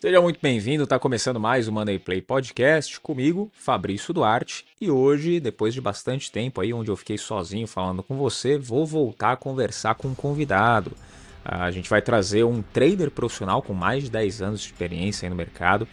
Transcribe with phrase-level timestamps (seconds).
[0.00, 5.40] Seja muito bem-vindo, está começando mais o Money Play Podcast comigo, Fabrício Duarte, e hoje,
[5.40, 9.36] depois de bastante tempo aí, onde eu fiquei sozinho falando com você, vou voltar a
[9.36, 10.92] conversar com um convidado.
[11.44, 15.34] A gente vai trazer um trader profissional com mais de 10 anos de experiência no
[15.34, 15.88] mercado.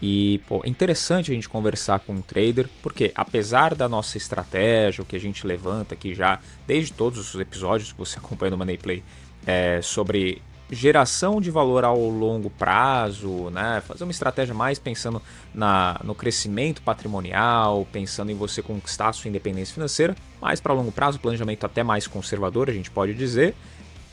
[0.00, 5.02] E, pô, é interessante a gente conversar com um trader, porque apesar da nossa estratégia,
[5.02, 8.56] o que a gente levanta aqui já, desde todos os episódios que você acompanha no
[8.56, 9.04] Money Play,
[9.46, 10.40] é, sobre
[10.70, 13.82] geração de valor ao longo prazo, né?
[13.86, 15.20] Fazer uma estratégia mais pensando
[15.54, 20.92] na, no crescimento patrimonial, pensando em você conquistar a sua independência financeira, mais para longo
[20.92, 23.54] prazo, planejamento até mais conservador, a gente pode dizer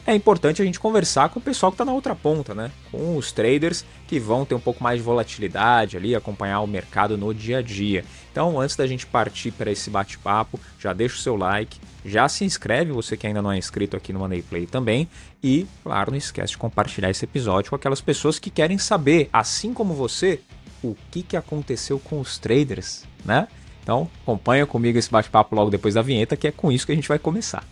[0.07, 2.71] é importante a gente conversar com o pessoal que está na outra ponta, né?
[2.89, 7.17] Com os traders que vão ter um pouco mais de volatilidade ali, acompanhar o mercado
[7.17, 8.05] no dia a dia.
[8.31, 12.45] Então, antes da gente partir para esse bate-papo, já deixa o seu like, já se
[12.45, 15.09] inscreve, você que ainda não é inscrito aqui no Money Play também,
[15.43, 19.73] e, claro, não esquece de compartilhar esse episódio com aquelas pessoas que querem saber, assim
[19.73, 20.39] como você,
[20.81, 23.49] o que, que aconteceu com os traders, né?
[23.83, 26.95] Então, acompanha comigo esse bate-papo logo depois da vinheta, que é com isso que a
[26.95, 27.65] gente vai começar.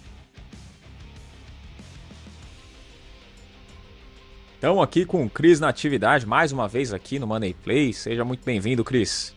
[4.65, 7.93] Então, aqui com o Cris na atividade, mais uma vez aqui no Money Play.
[7.93, 9.31] Seja muito bem-vindo, Cris.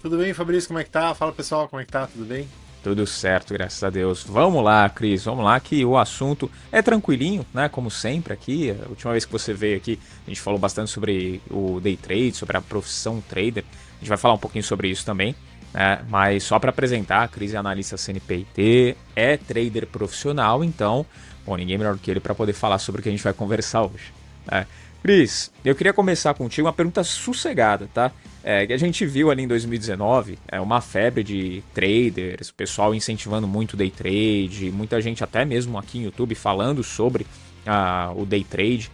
[0.00, 0.68] Tudo bem, Fabrício?
[0.68, 1.14] Como é que tá?
[1.14, 2.06] Fala pessoal, como é que tá?
[2.06, 2.48] Tudo bem?
[2.82, 4.24] Tudo certo, graças a Deus.
[4.24, 7.68] Vamos lá, Cris, vamos lá que o assunto é tranquilinho, né?
[7.68, 8.70] Como sempre aqui.
[8.70, 12.32] A última vez que você veio aqui, a gente falou bastante sobre o day trade,
[12.32, 13.64] sobre a profissão trader.
[13.66, 15.34] A gente vai falar um pouquinho sobre isso também.
[15.74, 16.02] Né?
[16.08, 21.04] Mas só para apresentar, a Cris é analista CNPT, é trader profissional, então,
[21.44, 23.34] bom, ninguém melhor do que ele para poder falar sobre o que a gente vai
[23.34, 24.16] conversar hoje.
[24.50, 24.66] É.
[25.02, 28.10] Cris, eu queria começar contigo uma pergunta sossegada, tá?
[28.42, 32.94] É, que a gente viu ali em 2019 é uma febre de traders, o pessoal
[32.94, 37.26] incentivando muito day trade, muita gente até mesmo aqui no YouTube falando sobre
[37.66, 38.90] ah, o day trade.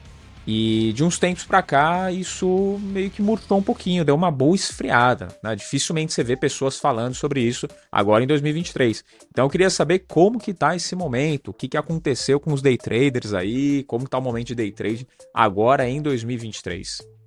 [0.46, 4.54] E de uns tempos para cá, isso meio que murtou um pouquinho, deu uma boa
[4.54, 5.28] esfriada.
[5.42, 5.56] Né?
[5.56, 9.04] Dificilmente você vê pessoas falando sobre isso agora em 2023.
[9.30, 12.60] Então eu queria saber como que tá esse momento, o que, que aconteceu com os
[12.60, 17.23] day traders aí, como tá o momento de day trade agora em 2023.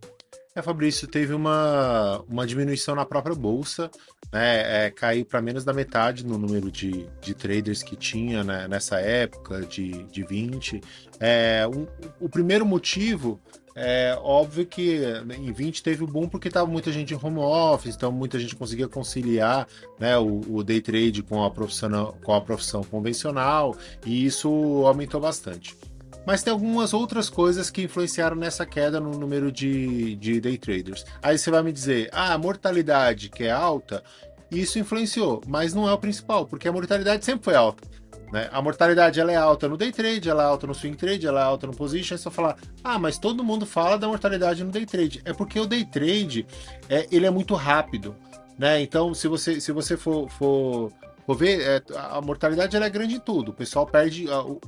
[0.57, 3.91] É, Fabrício, teve uma, uma diminuição na própria bolsa,
[4.33, 4.87] né?
[4.87, 8.99] É, caiu para menos da metade no número de, de traders que tinha né, nessa
[8.99, 10.81] época, de, de 20.
[11.19, 11.85] É, um,
[12.19, 13.39] o primeiro motivo
[13.75, 14.99] é óbvio que
[15.37, 18.55] em 20 teve o boom porque estava muita gente em home office, então muita gente
[18.55, 19.67] conseguia conciliar
[19.99, 24.49] né, o, o, day trade com a, profissão, com a profissão convencional e isso
[24.87, 25.77] aumentou bastante.
[26.27, 31.05] Mas tem algumas outras coisas que influenciaram nessa queda no número de, de day traders.
[31.23, 34.03] Aí você vai me dizer, ah, a mortalidade que é alta,
[34.51, 37.87] isso influenciou, mas não é o principal, porque a mortalidade sempre foi alta.
[38.29, 38.49] Né?
[38.51, 41.39] A mortalidade ela é alta no day trade, ela é alta no swing trade, ela
[41.39, 42.15] é alta no position.
[42.15, 45.21] É só falar, ah, mas todo mundo fala da mortalidade no day trade.
[45.23, 46.45] É porque o day trade
[46.89, 48.13] é, ele é muito rápido.
[48.59, 48.81] Né?
[48.81, 50.91] Então, se você, se você for, for
[51.35, 53.51] Ver, é, a mortalidade é grande em tudo.
[53.51, 54.59] O pessoal perde, a, o,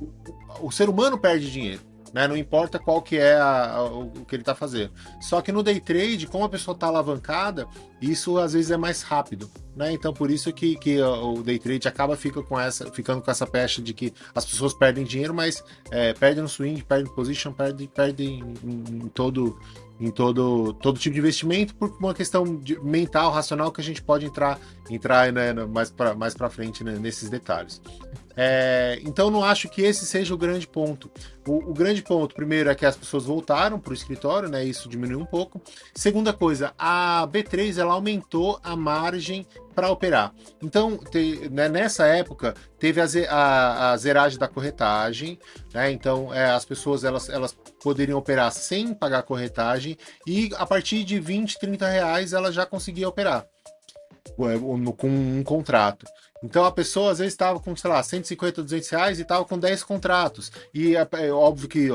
[0.60, 1.80] o, ser humano perde dinheiro.
[2.12, 2.26] Né?
[2.26, 4.92] Não importa qual que é a, a, o, que ele está fazendo.
[5.20, 7.66] Só que no day trade, como a pessoa está alavancada,
[8.00, 9.50] isso às vezes é mais rápido.
[9.74, 9.92] Né?
[9.92, 13.46] Então por isso que, que o day trade acaba fica com essa, ficando com essa
[13.46, 17.86] pecha de que as pessoas perdem dinheiro, mas é, perdem no swing, perdem position, perdem,
[17.86, 19.58] perdem em, em todo
[20.00, 24.00] em todo, todo tipo de investimento por uma questão de, mental, racional, que a gente
[24.00, 27.82] pode entrar, entrar né, mais para mais frente né, nesses detalhes.
[28.42, 31.10] É, então, não acho que esse seja o grande ponto.
[31.46, 34.64] O, o, grande ponto, primeiro, é que as pessoas voltaram para o escritório, né?
[34.64, 35.60] Isso diminuiu um pouco.
[35.94, 40.32] Segunda coisa, a B3 ela aumentou a margem para operar.
[40.62, 45.38] Então, te, né, nessa época, teve a, a, a, zeragem da corretagem,
[45.74, 45.92] né?
[45.92, 51.20] Então, é, as pessoas elas, elas poderiam operar sem pagar corretagem e a partir de
[51.20, 53.46] 20, 30 reais ela já conseguia operar
[54.96, 56.06] com um contrato.
[56.42, 59.58] Então a pessoa às vezes estava com, sei lá, 150, 200 reais e estava com
[59.58, 60.50] 10 contratos.
[60.72, 61.88] E é, é, óbvio que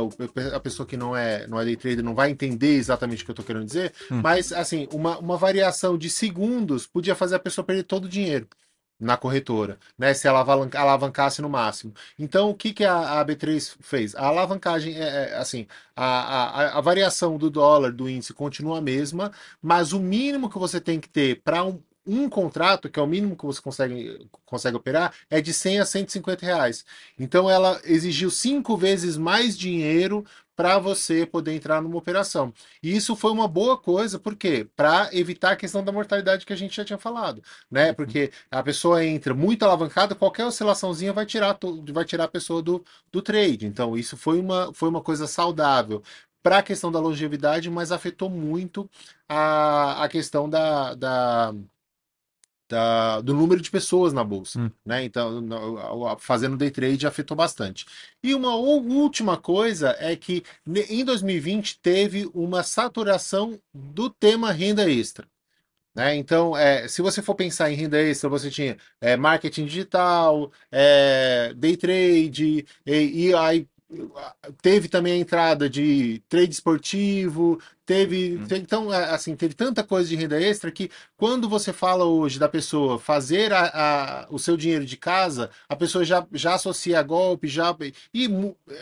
[0.54, 3.32] a pessoa que não é, não é day trader não vai entender exatamente o que
[3.32, 4.22] eu estou querendo dizer, hum.
[4.24, 8.47] mas assim, uma, uma variação de segundos podia fazer a pessoa perder todo o dinheiro
[9.00, 10.14] na corretora, né?
[10.14, 11.94] Se ela alavancasse no máximo.
[12.18, 14.16] Então, o que, que a, a B3 fez?
[14.16, 18.82] A alavancagem é, é assim, a, a, a, variação do dólar do índice continua a
[18.82, 19.32] mesma,
[19.62, 23.07] mas o mínimo que você tem que ter para um, um contrato, que é o
[23.07, 26.85] mínimo que você consegue, consegue operar, é de 100 a 150 reais.
[27.17, 30.25] Então ela exigiu cinco vezes mais dinheiro
[30.55, 32.53] para você poder entrar numa operação.
[32.81, 34.67] E isso foi uma boa coisa, por quê?
[34.75, 37.90] Para evitar a questão da mortalidade que a gente já tinha falado, né?
[37.90, 37.96] Uhum.
[37.96, 41.57] Porque a pessoa entra muito alavancada, qualquer oscilaçãozinha vai tirar
[41.91, 43.66] vai tirar a pessoa do, do trade.
[43.66, 46.02] Então isso foi uma, foi uma coisa saudável
[46.41, 48.90] para a questão da longevidade, mas afetou muito
[49.28, 51.53] a, a questão da, da,
[52.67, 54.72] da, do número de pessoas na bolsa, hum.
[54.85, 55.03] né?
[55.03, 55.44] Então,
[56.20, 57.85] fazendo day trade afetou bastante.
[58.23, 65.28] E uma última coisa é que em 2020 teve uma saturação do tema renda extra.
[65.96, 66.16] Né?
[66.16, 71.53] Então, é, se você for pensar em renda extra, você tinha é, marketing digital, é,
[71.56, 73.66] day trade, e, e aí
[74.62, 78.47] teve também a entrada de trade esportivo, Teve, hum.
[78.52, 82.97] então, assim, teve tanta coisa de renda extra que quando você fala hoje da pessoa
[82.97, 87.47] fazer a, a, o seu dinheiro de casa, a pessoa já, já associa a golpe,
[87.47, 87.76] já.
[88.11, 88.28] E,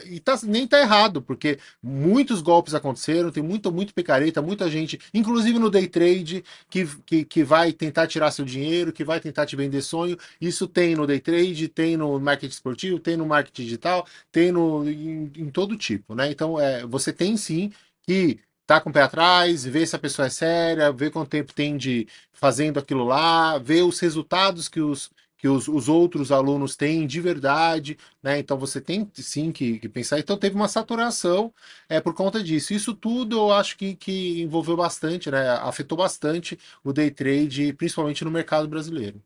[0.06, 4.98] e tá, nem tá errado, porque muitos golpes aconteceram, tem muito, muito picareta, muita gente,
[5.14, 9.46] inclusive no day trade, que, que, que vai tentar tirar seu dinheiro, que vai tentar
[9.46, 10.18] te vender sonho.
[10.40, 14.90] Isso tem no day trade, tem no marketing esportivo, tem no marketing digital, tem no,
[14.90, 16.32] em, em todo tipo, né?
[16.32, 17.70] Então, é, você tem sim
[18.04, 18.40] que
[18.76, 21.78] tá com o pé atrás, ver se a pessoa é séria, ver quanto tempo tem
[21.78, 27.06] de fazendo aquilo lá, ver os resultados que os, que os, os outros alunos têm
[27.06, 28.40] de verdade, né?
[28.40, 30.20] Então você tem sim que, que, pensar.
[30.20, 31.54] Então teve uma saturação
[31.90, 32.74] é, por conta disso.
[32.74, 35.50] Isso tudo eu acho que, que envolveu bastante, né?
[35.62, 39.22] Afetou bastante o day trade, principalmente no mercado brasileiro.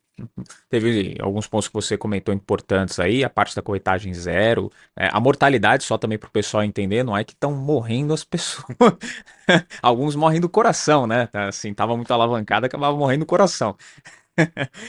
[0.70, 5.20] Teve alguns pontos que você comentou importantes aí, a parte da corretagem zero, é, a
[5.20, 8.66] mortalidade, só também para o pessoal entender, não é que estão morrendo as pessoas.
[9.82, 11.30] Alguns morrem do coração, né?
[11.34, 13.76] Assim, tava muito alavancado, acabava morrendo do coração.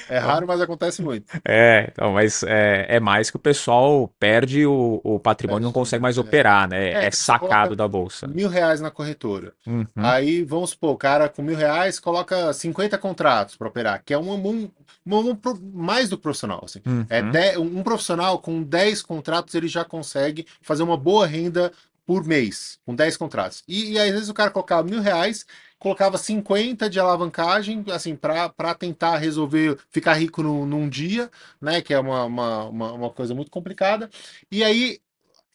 [0.09, 1.27] É raro, mas acontece muito.
[1.45, 5.73] É, então, mas é, é mais que o pessoal perde o, o patrimônio, é, não
[5.73, 6.21] consegue mais é.
[6.21, 6.93] operar, né?
[6.93, 8.27] É, é sacado da bolsa.
[8.27, 9.53] Mil reais na corretora.
[9.67, 9.87] Uhum.
[9.97, 14.19] Aí, vamos supor, o cara com mil reais coloca 50 contratos para operar, que é
[14.19, 14.71] um, um,
[15.07, 15.39] um, um,
[15.73, 16.63] mais do profissional.
[16.65, 16.81] Assim.
[16.87, 17.07] Uhum.
[17.09, 21.73] É de, um profissional com 10 contratos, ele já consegue fazer uma boa renda
[22.07, 23.63] por mês, com 10 contratos.
[23.69, 25.45] E, e às vezes o cara colocava mil reais,
[25.79, 31.31] colocava 50 de alavancagem, assim, para tentar resolver, ficar rico no, num dia,
[31.61, 31.81] né?
[31.81, 34.11] Que é uma, uma, uma, uma coisa muito complicada.
[34.51, 35.01] E aí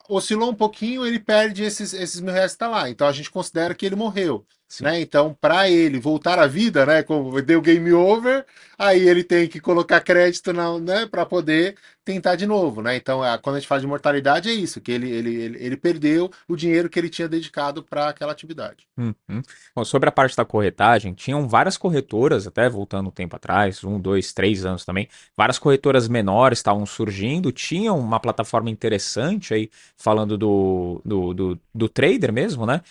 [0.09, 2.89] oscilou um pouquinho, ele perde esses, esses mil reais que tá lá.
[2.89, 4.45] Então a gente considera que ele morreu.
[4.81, 5.01] Né?
[5.01, 7.03] Então, para ele voltar à vida, né?
[7.03, 8.45] Como deu game over,
[8.77, 11.05] aí ele tem que colocar crédito né?
[11.05, 12.95] para poder tentar de novo, né?
[12.95, 16.29] Então, quando a gente fala de mortalidade, é isso, que ele, ele, ele, ele perdeu
[16.47, 18.85] o dinheiro que ele tinha dedicado para aquela atividade.
[18.97, 19.41] Uhum.
[19.75, 23.99] Bom, sobre a parte da corretagem, tinham várias corretoras, até voltando um tempo atrás, um,
[23.99, 30.37] dois, três anos também, várias corretoras menores estavam surgindo, tinham uma plataforma interessante aí, falando
[30.37, 32.81] do, do, do, do trader mesmo, né?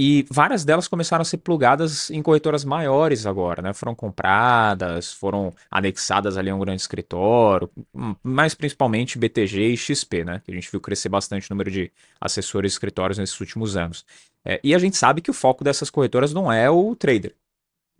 [0.00, 3.72] E várias delas começaram a ser plugadas em corretoras maiores agora, né?
[3.72, 7.68] Foram compradas, foram anexadas ali a um grande escritório,
[8.22, 10.40] mais principalmente BTG e XP, né?
[10.44, 11.90] Que a gente viu crescer bastante o número de
[12.20, 14.04] assessores e escritórios nesses últimos anos.
[14.44, 17.34] É, e a gente sabe que o foco dessas corretoras não é o trader.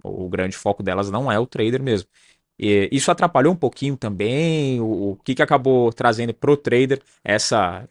[0.04, 2.08] O grande foco delas não é o trader mesmo.
[2.56, 4.80] E isso atrapalhou um pouquinho também.
[4.80, 7.88] O, o que, que acabou trazendo para o trader essa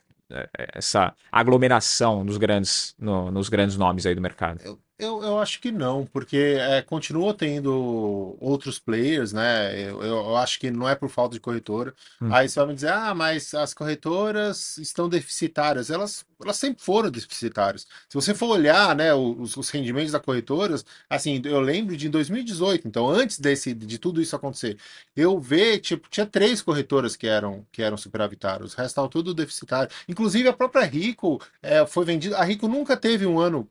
[0.74, 4.62] essa aglomeração nos grandes, no, nos grandes nomes aí do mercado?
[4.64, 9.80] Eu, eu, eu acho que não, porque é, continua tendo outros players, né?
[9.80, 11.94] Eu, eu acho que não é por falta de corretora.
[12.20, 12.34] Hum.
[12.34, 15.92] Aí você vai me dizer, ah, mas as corretoras estão deficitárias.
[15.92, 17.86] Elas, elas sempre foram deficitárias.
[18.10, 22.88] Se você for olhar, né, os, os rendimentos das corretoras, assim, eu lembro de 2018,
[22.88, 24.78] então antes desse, de tudo isso acontecer,
[25.16, 29.34] eu ver, tipo, tinha três corretoras que eram, que eram superavitárias, o resto estava tudo
[29.34, 29.92] deficitário.
[30.10, 32.38] Inclusive a própria Rico é, foi vendida.
[32.38, 33.70] A Rico nunca teve um ano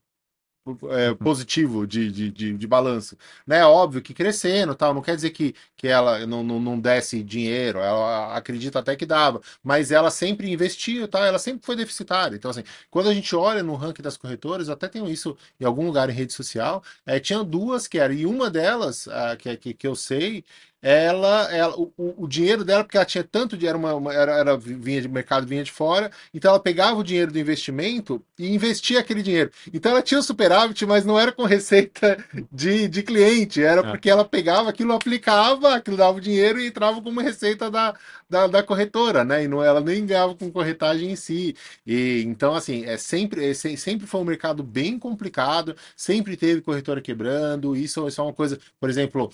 [0.91, 3.17] é, positivo de, de, de, de, balanço.
[3.47, 3.65] Né?
[3.65, 7.79] Óbvio que crescendo tal, não quer dizer que, que ela não, não, não desse dinheiro,
[7.79, 12.37] ela acredita até que dava, mas ela sempre investiu, tal, ela sempre foi deficitária.
[12.37, 15.87] Então, assim, quando a gente olha no ranking das corretoras, até tenho isso em algum
[15.87, 19.75] lugar em rede social, é, tinha duas que eram, e uma delas, a, que, que,
[19.75, 20.45] que eu sei,
[20.83, 24.57] ela, ela o, o, dinheiro dela, porque ela tinha tanto dinheiro, uma, uma, era, era,
[24.57, 29.01] vinha de mercado, vinha de fora, então ela pegava o dinheiro do investimento e investia
[29.01, 29.51] aquele dinheiro.
[29.73, 33.91] Então ela tinha o superávit, mas não era com receita de, de cliente, era é.
[33.91, 37.95] porque ela pegava aquilo, aplicava, aquilo dava o dinheiro e entrava como receita da,
[38.29, 39.45] da, da, corretora, né?
[39.45, 41.57] E não, ela nem ganhava com corretagem em si.
[41.87, 47.01] E então, assim, é sempre, é, sempre foi um mercado bem complicado, sempre teve corretora
[47.01, 47.75] quebrando.
[47.75, 49.31] Isso, isso é uma coisa, por exemplo,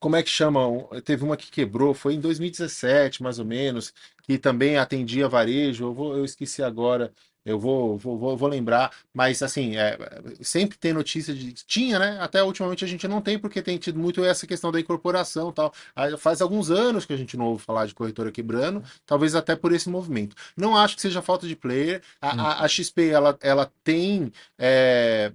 [0.00, 0.60] como é que chama?
[1.04, 3.92] Teve uma que quebrou, foi em 2017, mais ou menos,
[4.22, 5.84] que também atendia varejo.
[5.84, 7.12] Eu, vou, eu esqueci agora.
[7.44, 9.98] eu vou, vou, vou, lembrar, mas assim, é,
[10.40, 11.52] sempre tem notícia de.
[11.52, 12.18] Tinha, né?
[12.20, 15.72] Até ultimamente a gente não tem, porque tem tido muito essa questão da incorporação tal.
[16.18, 19.72] Faz alguns anos que a gente não ouve falar de corretora quebrando, talvez até por
[19.72, 20.34] esse movimento.
[20.56, 22.02] Não acho que seja falta de player.
[22.22, 24.32] A, a, a XP ela, ela tem.
[24.58, 25.30] É,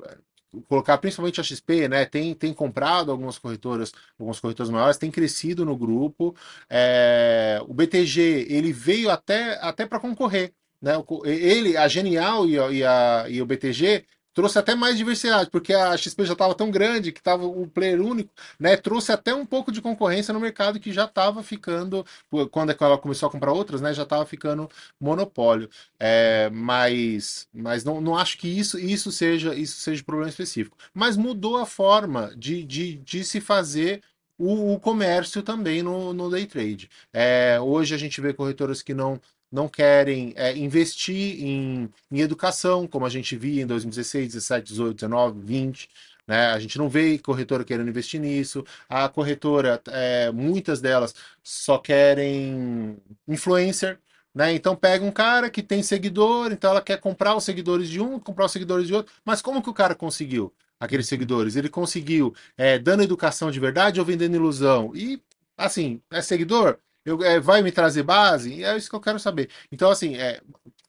[0.68, 2.06] colocar principalmente a XP, né?
[2.06, 6.36] Tem, tem comprado algumas corretoras, algumas corretoras maiores, tem crescido no grupo.
[6.70, 10.54] É, o BTG ele veio até, até para concorrer.
[10.82, 10.94] Né?
[11.26, 15.74] Ele, a Genial e a, e, a, e o BTG trouxe até mais diversidade, porque
[15.74, 18.76] a XP já estava tão grande que estava o player único, né?
[18.76, 22.06] Trouxe até um pouco de concorrência no mercado que já estava ficando,
[22.52, 23.94] quando ela começou a comprar outras, né?
[23.94, 25.70] Já estava ficando monopólio.
[26.00, 30.78] É, mas mas não, não acho que isso, isso seja isso seja problema específico.
[30.94, 34.04] Mas mudou a forma de, de, de se fazer
[34.38, 36.90] o, o, comércio também no, no day trade.
[37.14, 39.20] É, hoje a gente vê corretoras que não
[39.56, 44.96] não querem é, investir em, em educação, como a gente via em 2016, 17, 18,
[44.96, 45.90] 19, 20.
[46.28, 46.48] Né?
[46.48, 48.66] A gente não vê corretora querendo investir nisso.
[48.90, 52.98] A corretora, é, muitas delas só querem
[53.28, 53.98] influencer.
[54.34, 54.54] Né?
[54.54, 58.20] Então pega um cara que tem seguidor, então ela quer comprar os seguidores de um,
[58.20, 59.14] comprar os seguidores de outro.
[59.24, 61.56] Mas como que o cara conseguiu aqueles seguidores?
[61.56, 64.92] Ele conseguiu é, dando educação de verdade ou vendendo ilusão?
[64.94, 65.22] E
[65.58, 66.78] assim, é seguidor?
[67.06, 68.64] Eu, é, vai me trazer base?
[68.64, 69.50] É isso que eu quero saber.
[69.72, 70.42] Então, assim, é,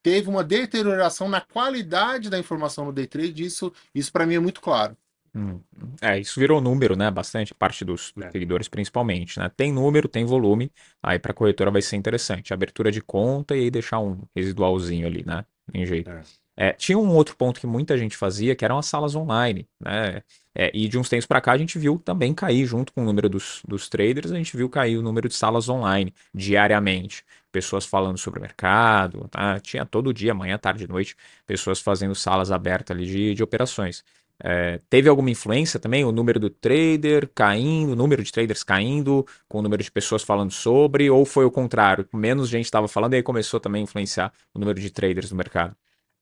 [0.03, 4.41] teve uma deterioração na qualidade da informação no day trade, isso, isso para mim é
[4.41, 4.97] muito claro.
[5.35, 5.61] Hum.
[6.01, 7.11] É, isso virou número, né?
[7.11, 8.31] Bastante parte dos, é.
[8.31, 9.51] seguidores, principalmente, né?
[9.55, 12.55] Tem número, tem volume, aí para a corretora vai ser interessante.
[12.55, 15.45] Abertura de conta e aí deixar um residualzinho ali, né?
[15.71, 16.09] Tem jeito.
[16.09, 16.23] É.
[16.57, 20.23] É, tinha um outro ponto que muita gente fazia, que eram as salas online, né?
[20.55, 23.05] É, e de uns tempos para cá a gente viu também cair, junto com o
[23.05, 27.23] número dos, dos traders, a gente viu cair o número de salas online diariamente.
[27.53, 29.61] Pessoas falando sobre o mercado, tá?
[29.61, 31.15] tinha todo dia, manhã, tarde, noite,
[31.47, 34.03] pessoas fazendo salas abertas ali de, de operações.
[34.43, 36.05] É, teve alguma influência também?
[36.05, 40.23] O número do trader caindo, o número de traders caindo, com o número de pessoas
[40.23, 42.07] falando sobre, ou foi o contrário?
[42.15, 45.37] Menos gente estava falando e aí começou também a influenciar o número de traders no
[45.37, 45.77] mercado?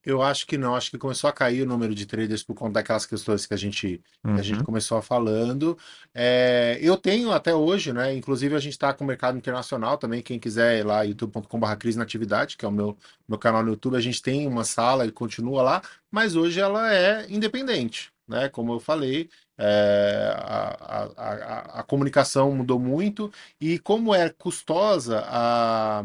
[0.05, 2.75] Eu acho que não, acho que começou a cair o número de traders por conta
[2.75, 4.35] daquelas questões que a gente, uhum.
[4.35, 4.65] que a gente uhum.
[4.65, 5.79] começou a falando.
[6.15, 8.15] É, eu tenho até hoje, né?
[8.15, 10.23] Inclusive a gente está com o mercado internacional também.
[10.23, 12.97] Quem quiser ir lá, youtube.com.br crise na atividade, que é o meu,
[13.29, 16.93] meu canal no YouTube, a gente tem uma sala e continua lá, mas hoje ela
[16.93, 18.13] é independente.
[18.29, 18.49] Né?
[18.49, 23.31] Como eu falei, é, a, a, a, a comunicação mudou muito
[23.61, 26.05] e como é custosa a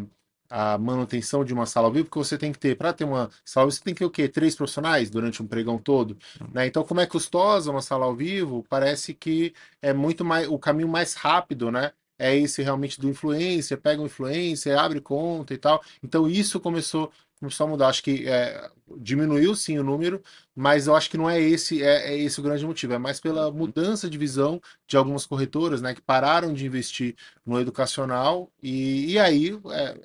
[0.49, 3.29] a manutenção de uma sala ao vivo, porque você tem que ter, para ter uma
[3.45, 4.27] sala ao vivo, você tem que ter o quê?
[4.27, 6.17] Três profissionais durante um pregão todo.
[6.41, 6.47] Uhum.
[6.53, 6.67] Né?
[6.67, 10.87] Então, como é custosa uma sala ao vivo, parece que é muito mais o caminho
[10.87, 11.91] mais rápido, né?
[12.17, 15.81] É esse realmente do influencer, pega um influencer, abre conta e tal.
[16.03, 17.87] Então, isso começou, começou a mudar.
[17.87, 20.21] Acho que é, diminuiu sim o número,
[20.53, 22.93] mas eu acho que não é esse, é, é esse o grande motivo.
[22.93, 25.93] É mais pela mudança de visão de algumas corretoras, né?
[25.93, 27.15] Que pararam de investir
[27.45, 29.57] no educacional e, e aí.
[29.71, 29.97] É,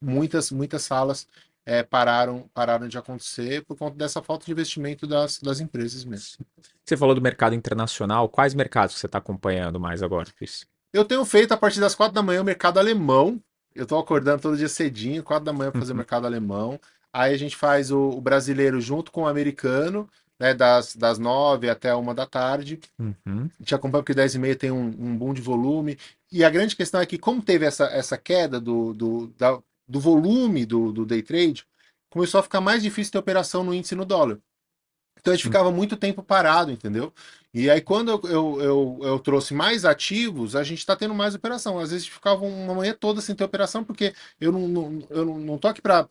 [0.00, 1.26] muitas, muitas salas
[1.64, 6.46] é, pararam, pararam de acontecer por conta dessa falta de investimento das, das empresas mesmo.
[6.82, 10.66] Você falou do mercado internacional, quais mercados você está acompanhando mais agora, Cris?
[10.92, 13.38] Eu tenho feito a partir das quatro da manhã o mercado alemão.
[13.74, 15.98] Eu estou acordando todo dia cedinho, quatro da manhã para fazer o uhum.
[15.98, 16.80] mercado alemão.
[17.12, 21.68] Aí a gente faz o, o, brasileiro junto com o americano, né, das, das nove
[21.68, 22.80] até uma da tarde.
[22.98, 23.50] Uhum.
[23.58, 25.98] A gente acompanha porque dez e meia tem um, um boom de volume.
[26.30, 30.00] E a grande questão é que, como teve essa, essa queda do, do, da, do
[30.00, 31.66] volume do, do day trade,
[32.10, 34.38] começou a ficar mais difícil ter operação no índice no dólar.
[35.20, 37.12] Então a gente ficava muito tempo parado, entendeu?
[37.52, 41.34] E aí, quando eu, eu, eu, eu trouxe mais ativos, a gente está tendo mais
[41.34, 41.78] operação.
[41.78, 45.38] Às vezes ficava uma manhã toda sem ter operação, porque eu não, não, eu não,
[45.38, 46.06] não tô aqui para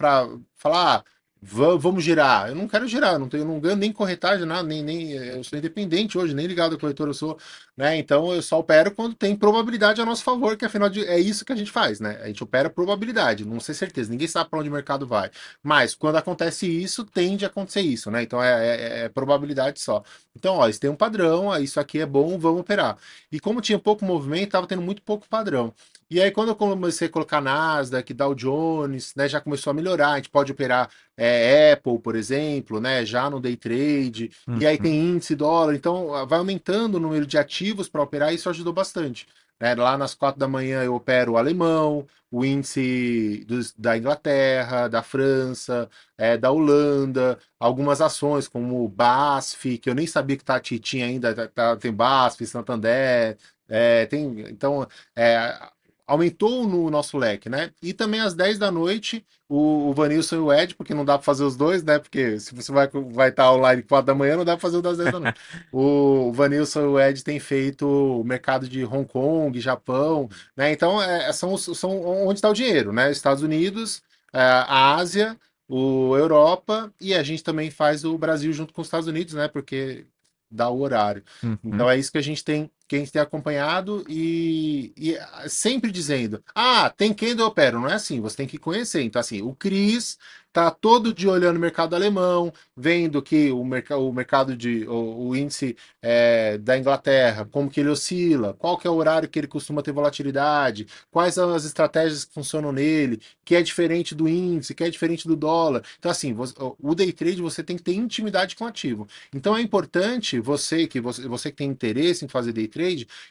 [0.55, 1.03] falar, ah,
[1.41, 2.49] vamos girar.
[2.49, 5.57] Eu não quero girar, não, tenho, não ganho nem corretagem, nada, nem, nem eu sou
[5.57, 7.37] independente hoje, nem ligado à corretora eu sou,
[7.75, 7.97] né?
[7.97, 11.45] Então eu só opero quando tem probabilidade a nosso favor, que afinal de, é isso
[11.45, 12.19] que a gente faz, né?
[12.23, 15.29] A gente opera probabilidade, não sei certeza, ninguém sabe para onde o mercado vai.
[15.61, 18.23] Mas quando acontece isso, tende a acontecer isso, né?
[18.23, 20.03] Então é, é, é probabilidade só.
[20.35, 22.97] Então, ó, isso tem um padrão, isso aqui é bom, vamos operar.
[23.31, 25.73] E como tinha pouco movimento, estava tendo muito pouco padrão.
[26.09, 30.11] E aí, quando eu comecei a colocar Nasdaq, Dow Jones, né, já começou a melhorar.
[30.11, 34.31] A gente pode operar é, Apple, por exemplo, né, já no day trade.
[34.47, 34.57] Uhum.
[34.59, 35.15] E aí tem uhum.
[35.15, 35.75] índice dólar.
[35.75, 38.31] Então, vai aumentando o número de ativos para operar.
[38.31, 39.27] E isso ajudou bastante.
[39.59, 39.75] Né?
[39.75, 45.01] Lá nas quatro da manhã eu opero o alemão, o índice dos, da Inglaterra, da
[45.01, 50.59] França, é, da Holanda, algumas ações como o BASF, que eu nem sabia que tá,
[50.59, 53.37] tinha ainda, tá, tá tem BASF, Santander,
[53.69, 55.69] é, tem, então, é,
[56.07, 57.71] aumentou no nosso leque, né?
[57.83, 61.17] E também às 10 da noite, o, o Vanilson e o Ed, porque não dá
[61.17, 61.99] para fazer os dois, né?
[61.99, 64.81] Porque se você vai, vai estar online 4 da manhã, não dá para fazer o
[64.81, 65.39] das 10 da noite.
[65.71, 70.71] o Vanilson e o Ed têm feito o mercado de Hong Kong, Japão, né?
[70.71, 73.11] Então, é, são, são onde está o dinheiro, né?
[73.11, 75.37] Estados Unidos, é, a Ásia,
[75.67, 79.49] o Europa e a gente também faz o Brasil junto com os Estados Unidos, né?
[79.49, 80.05] Porque
[80.49, 81.21] dá o horário.
[81.43, 81.57] Uhum.
[81.65, 85.17] Então é isso que a gente tem que a gente tem acompanhado e, e,
[85.49, 87.79] sempre dizendo: ah, tem quem eu opero.
[87.79, 89.01] Não é assim, você tem que conhecer.
[89.01, 90.17] Então, assim, o Cris
[90.57, 95.27] tá todo dia olhando o mercado alemão, vendo que o, merc o mercado de o,
[95.27, 99.37] o índice é, da Inglaterra, como que ele oscila, qual que é o horário que
[99.37, 104.27] ele costuma ter volatilidade, quais são as estratégias que funcionam nele, que é diferente do
[104.27, 105.83] índice, que é diferente do dólar.
[105.99, 106.35] Então, assim,
[106.79, 109.07] o day trade você tem que ter intimidade com o ativo.
[109.33, 112.76] Então é importante você que você, você que tem interesse em fazer day trade,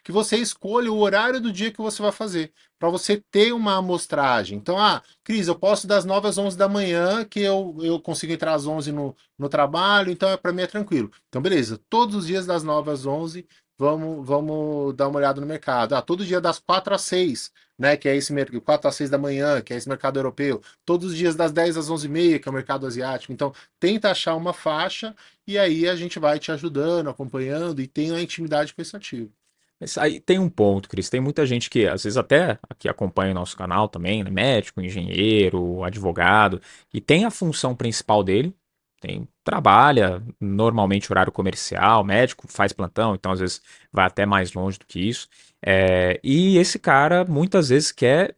[0.03, 3.77] que você escolha o horário do dia que você vai fazer para você ter uma
[3.77, 4.59] amostragem.
[4.59, 8.33] Então, ah, Cris, eu posso das 9 às 11 da manhã, que eu, eu consigo
[8.33, 11.11] entrar às 11 no, no trabalho, então é para mim é tranquilo.
[11.29, 13.47] Então, beleza, todos os dias das 9 às 11,
[13.79, 15.95] vamos, vamos dar uma olhada no mercado.
[15.95, 19.11] Ah, todo dia das 4 às 6, né, que é esse mercado, 4 às 6
[19.11, 20.63] da manhã, que é esse mercado europeu.
[20.85, 23.33] Todos os dias das 10 às 11 e meia, que é o mercado asiático.
[23.33, 25.15] Então, tenta achar uma faixa
[25.47, 29.33] e aí a gente vai te ajudando, acompanhando e tem a intimidade com esse ativo.
[29.81, 31.11] Mas aí tem um ponto, Cris.
[31.11, 34.31] Tem muita gente que, às vezes, até aqui acompanha o nosso canal também, né?
[34.31, 36.61] médico, engenheiro, advogado,
[36.93, 38.55] e tem a função principal dele,
[39.01, 43.61] tem, trabalha normalmente horário comercial, médico faz plantão, então às vezes
[43.93, 45.29] vai até mais longe do que isso.
[45.65, 48.35] É, e esse cara muitas vezes quer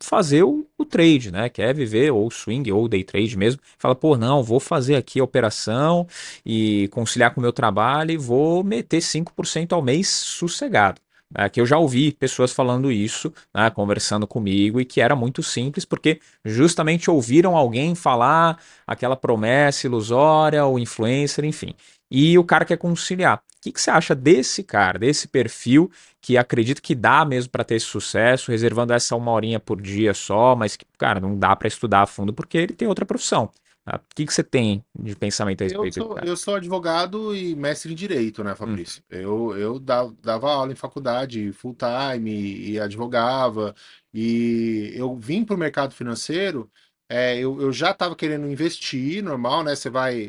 [0.00, 1.48] fazer o, trade, né?
[1.48, 3.60] Quer viver ou swing ou day trade mesmo.
[3.78, 6.06] Fala, pô, não, vou fazer aqui a operação
[6.44, 11.00] e conciliar com o meu trabalho e vou meter 5% ao mês sossegado.
[11.34, 15.42] É, que eu já ouvi pessoas falando isso, né, conversando comigo, e que era muito
[15.42, 21.74] simples, porque justamente ouviram alguém falar aquela promessa ilusória, ou influencer, enfim.
[22.10, 23.38] E o cara quer conciliar.
[23.38, 27.64] O que, que você acha desse cara, desse perfil que acredito que dá mesmo para
[27.64, 31.54] ter esse sucesso, reservando essa uma horinha por dia só, mas que, cara, não dá
[31.56, 33.50] para estudar a fundo porque ele tem outra profissão.
[33.88, 33.96] Tá?
[33.96, 35.98] O que, que você tem de pensamento a respeito?
[35.98, 39.02] Eu sou, eu sou advogado e mestre em direito, né, Fabrício?
[39.10, 39.16] Hum.
[39.16, 43.74] Eu, eu dava aula em faculdade full time e, e advogava,
[44.12, 46.70] e eu vim para o mercado financeiro
[47.08, 49.74] é, eu, eu já estava querendo investir, normal, né?
[49.74, 50.28] Você vai,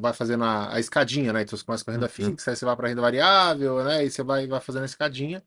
[0.00, 1.42] vai fazendo a, a escadinha, né?
[1.42, 2.10] Então você começa com a renda uhum.
[2.12, 4.04] fixa, aí você vai para renda variável, né?
[4.04, 5.42] E você vai, vai fazendo a escadinha.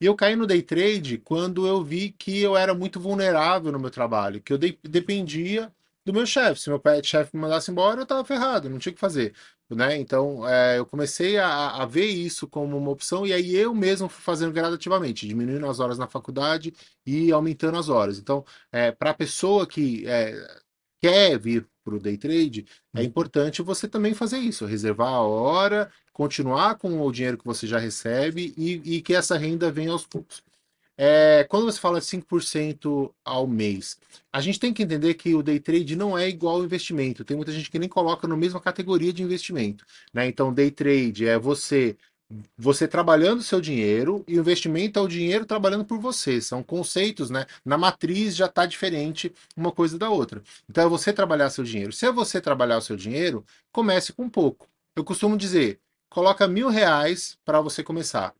[0.00, 3.80] E eu caí no day trade quando eu vi que eu era muito vulnerável no
[3.80, 5.72] meu trabalho, que eu de, dependia
[6.04, 6.60] do meu chefe.
[6.60, 9.34] Se meu chefe me mandasse embora, eu estava ferrado, não tinha o que fazer
[9.74, 9.96] né?
[9.98, 14.08] Então, é, eu comecei a, a, ver isso como uma opção e aí eu mesmo
[14.08, 16.72] fui fazendo gradativamente, diminuindo as horas na faculdade
[17.04, 18.18] e aumentando as horas.
[18.18, 20.34] Então, é, para a pessoa que é,
[21.00, 23.04] quer vir para o day trade, é uhum.
[23.06, 27.78] importante você também fazer isso, reservar a hora, continuar com o dinheiro que você já
[27.78, 30.42] recebe e, e que essa renda venha aos poucos.
[31.00, 33.96] É, quando você fala 5% ao mês,
[34.32, 37.24] a gente tem que entender que o day trade não é igual ao investimento.
[37.24, 39.86] Tem muita gente que nem coloca na mesma categoria de investimento.
[40.12, 40.26] Né?
[40.26, 41.96] Então, day trade é você
[42.56, 46.40] você trabalhando seu dinheiro e o investimento é o dinheiro trabalhando por você.
[46.40, 47.46] São conceitos, né?
[47.64, 50.42] Na matriz já está diferente uma coisa da outra.
[50.68, 51.92] Então é você trabalhar seu dinheiro.
[51.92, 54.68] Se é você trabalhar o seu dinheiro, comece com pouco.
[54.94, 55.80] Eu costumo dizer,
[56.10, 58.34] coloca mil reais para você começar.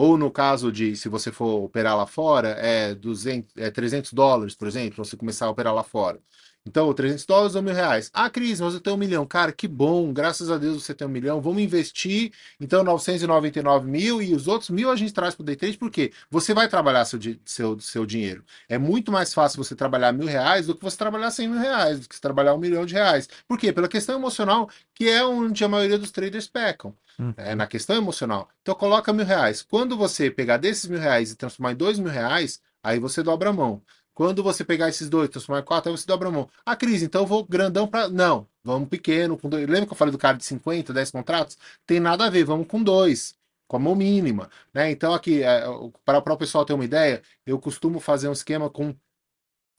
[0.00, 4.54] Ou no caso de, se você for operar lá fora, é, 200, é 300 dólares,
[4.54, 6.20] por exemplo, você começar a operar lá fora.
[6.68, 8.10] Então, 300 dólares ou mil reais.
[8.12, 9.26] Ah, Cris, mas eu tenho um milhão.
[9.26, 11.40] Cara, que bom, graças a Deus você tem um milhão.
[11.40, 15.56] Vamos investir, então, 999 mil e os outros mil a gente traz para o day
[15.56, 18.44] trade, porque você vai trabalhar seu, seu, seu dinheiro.
[18.68, 22.00] É muito mais fácil você trabalhar mil reais do que você trabalhar 100 mil reais,
[22.00, 23.28] do que você trabalhar um milhão de reais.
[23.48, 23.72] Por quê?
[23.72, 26.94] Pela questão emocional, que é onde a maioria dos traders pecam.
[27.36, 28.48] É, na questão emocional.
[28.62, 29.60] Então coloca mil reais.
[29.60, 33.50] Quando você pegar desses mil reais e transformar em dois mil reais, aí você dobra
[33.50, 33.82] a mão.
[34.18, 36.50] Quando você pegar esses dois, transformar em quatro, aí você dobra a mão.
[36.66, 38.08] Ah, Cris, então eu vou grandão para.
[38.08, 39.38] Não, vamos pequeno.
[39.38, 39.64] Com dois.
[39.64, 41.56] Lembra que eu falei do cara de 50, 10 contratos?
[41.86, 43.36] Tem nada a ver, vamos com dois.
[43.68, 44.50] Com a mão mínima.
[44.74, 44.90] Né?
[44.90, 45.62] Então, aqui, é,
[46.04, 48.92] para, o pessoal ter uma ideia, eu costumo fazer um esquema com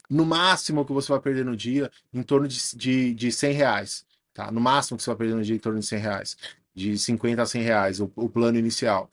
[0.10, 4.06] no máximo que você vai perder no dia, em torno de, de, de 100 reais.
[4.34, 4.50] Tá?
[4.54, 6.38] No máximo que você vai perder no dia, em torno de 100 reais
[6.74, 9.12] de 50 a 100 reais, o, o plano inicial.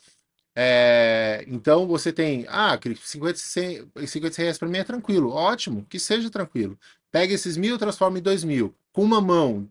[0.58, 5.98] É, então você tem, ah, 50, 100, 50 reais para mim é tranquilo, ótimo, que
[5.98, 6.78] seja tranquilo.
[7.10, 8.74] Pega esses mil, transforma em dois mil.
[8.92, 9.68] Com uma mão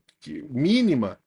[0.49, 1.19] mínima,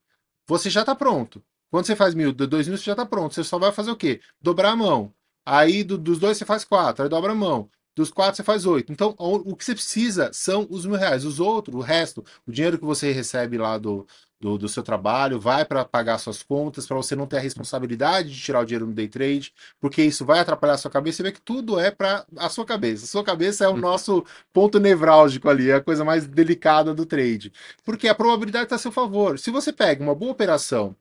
[0.46, 1.42] você já está pronto.
[1.70, 3.34] Quando você faz mil, dois mil, você já está pronto.
[3.34, 4.20] Você só vai fazer o quê?
[4.40, 5.12] Dobrar a mão.
[5.44, 7.70] Aí do, dos dois você faz quatro, aí dobra a mão.
[7.96, 8.92] dos quatro você faz oito.
[8.92, 11.24] Então, o, o que você precisa são os mil reais.
[11.24, 14.06] Os outros, o resto, o dinheiro que você recebe lá do,
[14.40, 18.30] do, do seu trabalho, vai para pagar suas contas, para você não ter a responsabilidade
[18.30, 21.16] de tirar o dinheiro no day trade, porque isso vai atrapalhar a sua cabeça.
[21.18, 23.04] Você vê que tudo é para a sua cabeça.
[23.04, 23.78] A sua cabeça é o uhum.
[23.78, 27.52] nosso ponto nevrálgico ali, é a coisa mais delicada do trade.
[27.84, 29.38] Porque a probabilidade está a seu favor.
[29.38, 30.94] Se você pega uma boa operação,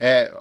[0.00, 0.32] é,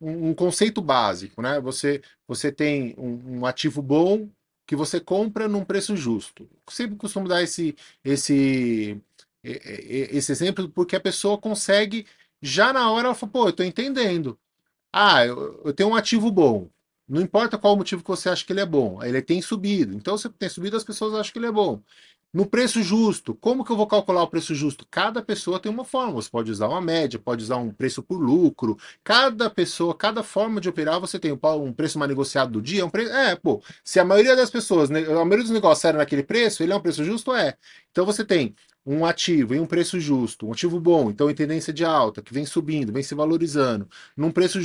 [0.00, 1.60] um conceito básico, né?
[1.60, 4.28] Você, você tem um, um ativo bom
[4.66, 6.48] que você compra num preço justo.
[6.70, 8.98] Sempre costumo dar esse, esse
[9.44, 12.06] esse exemplo porque a pessoa consegue
[12.40, 14.38] já na hora ela fala, pô, eu tô entendendo.
[14.92, 16.68] Ah, eu, eu tenho um ativo bom.
[17.08, 19.94] Não importa qual o motivo que você acha que ele é bom, ele tem subido.
[19.94, 21.80] Então, se tem subido, as pessoas acham que ele é bom.
[22.32, 24.86] No preço justo, como que eu vou calcular o preço justo?
[24.90, 26.14] Cada pessoa tem uma forma.
[26.14, 28.78] Você pode usar uma média, pode usar um preço por lucro.
[29.04, 32.86] Cada pessoa, cada forma de operar, você tem um preço mais negociado do dia.
[32.86, 33.12] Um preço...
[33.12, 36.72] É, pô, se a maioria das pessoas, a maioria dos negócios era naquele preço, ele
[36.72, 37.34] é um preço justo?
[37.34, 37.54] É.
[37.90, 41.72] Então você tem um ativo em um preço justo, um ativo bom, então em tendência
[41.72, 44.58] de alta, que vem subindo, vem se valorizando, num preço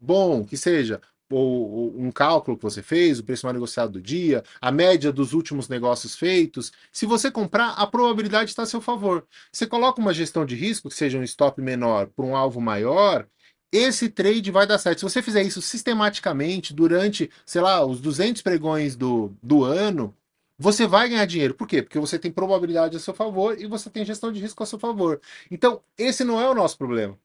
[0.00, 1.00] bom, que seja
[1.30, 5.32] ou, um cálculo que você fez, o preço mais negociado do dia, a média dos
[5.32, 6.72] últimos negócios feitos.
[6.92, 9.24] Se você comprar, a probabilidade está a seu favor.
[9.52, 13.26] Você coloca uma gestão de risco, que seja um stop menor para um alvo maior,
[13.72, 14.98] esse trade vai dar certo.
[14.98, 20.14] Se você fizer isso sistematicamente durante, sei lá, os 200 pregões do, do ano,
[20.60, 21.54] você vai ganhar dinheiro.
[21.54, 21.80] Por quê?
[21.80, 24.78] Porque você tem probabilidade a seu favor e você tem gestão de risco a seu
[24.78, 25.18] favor.
[25.50, 27.18] Então, esse não é o nosso problema.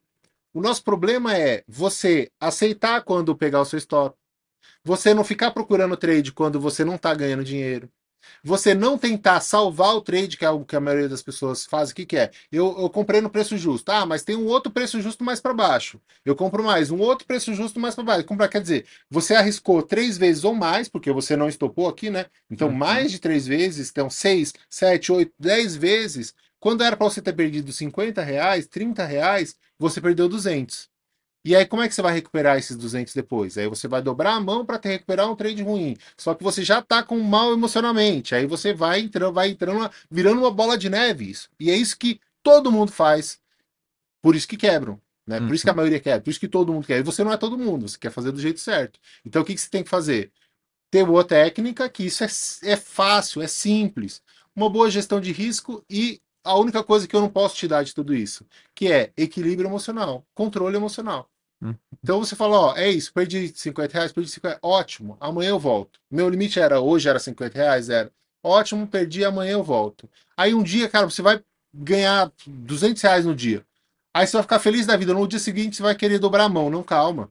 [0.53, 4.17] O nosso problema é você aceitar quando pegar o seu stop,
[4.85, 7.89] você não ficar procurando trade quando você não está ganhando dinheiro,
[8.43, 11.89] você não tentar salvar o trade, que é algo que a maioria das pessoas faz,
[11.89, 12.31] o que, que é?
[12.51, 13.89] Eu, eu comprei no preço justo.
[13.89, 15.99] Ah, mas tem um outro preço justo mais para baixo.
[16.23, 18.25] Eu compro mais, um outro preço justo mais para baixo.
[18.25, 22.25] Comprar, quer dizer, você arriscou três vezes ou mais, porque você não estopou aqui, né?
[22.49, 22.75] Então, uhum.
[22.75, 26.33] mais de três vezes, então seis, sete, oito, dez vezes.
[26.59, 30.89] Quando era para você ter perdido 50 reais, 30 reais, você perdeu 200.
[31.45, 33.55] E aí, como é que você vai recuperar esses 200 depois?
[33.55, 35.95] Aí você vai dobrar a mão para recuperar um trade ruim.
[36.17, 38.33] Só que você já está com mal emocionalmente.
[38.33, 41.47] Aí você vai entrando, vai entrando, virando uma bola de neve isso.
[41.59, 43.39] E é isso que todo mundo faz.
[44.23, 44.99] Por isso que quebram.
[45.27, 45.39] Né?
[45.39, 45.77] Por isso que a uhum.
[45.77, 46.97] maioria quer, por isso que todo mundo quer.
[46.97, 48.99] E você não é todo mundo, você quer fazer do jeito certo.
[49.23, 50.31] Então o que, que você tem que fazer?
[50.89, 52.27] Ter boa técnica, que isso é,
[52.71, 54.21] é fácil, é simples.
[54.55, 57.83] Uma boa gestão de risco e a única coisa que eu não posso te dar
[57.83, 61.29] de tudo isso, que é equilíbrio emocional, controle emocional.
[61.61, 61.75] Hum.
[62.03, 65.99] Então você fala, ó, é isso, perdi 50 reais, perdi 50 ótimo, amanhã eu volto.
[66.09, 68.11] Meu limite era, hoje era 50 reais, era,
[68.43, 70.09] ótimo, perdi, amanhã eu volto.
[70.37, 71.41] Aí um dia, cara, você vai
[71.73, 73.65] ganhar 200 reais no dia.
[74.13, 76.49] Aí você vai ficar feliz da vida, no dia seguinte você vai querer dobrar a
[76.49, 77.29] mão, não, calma.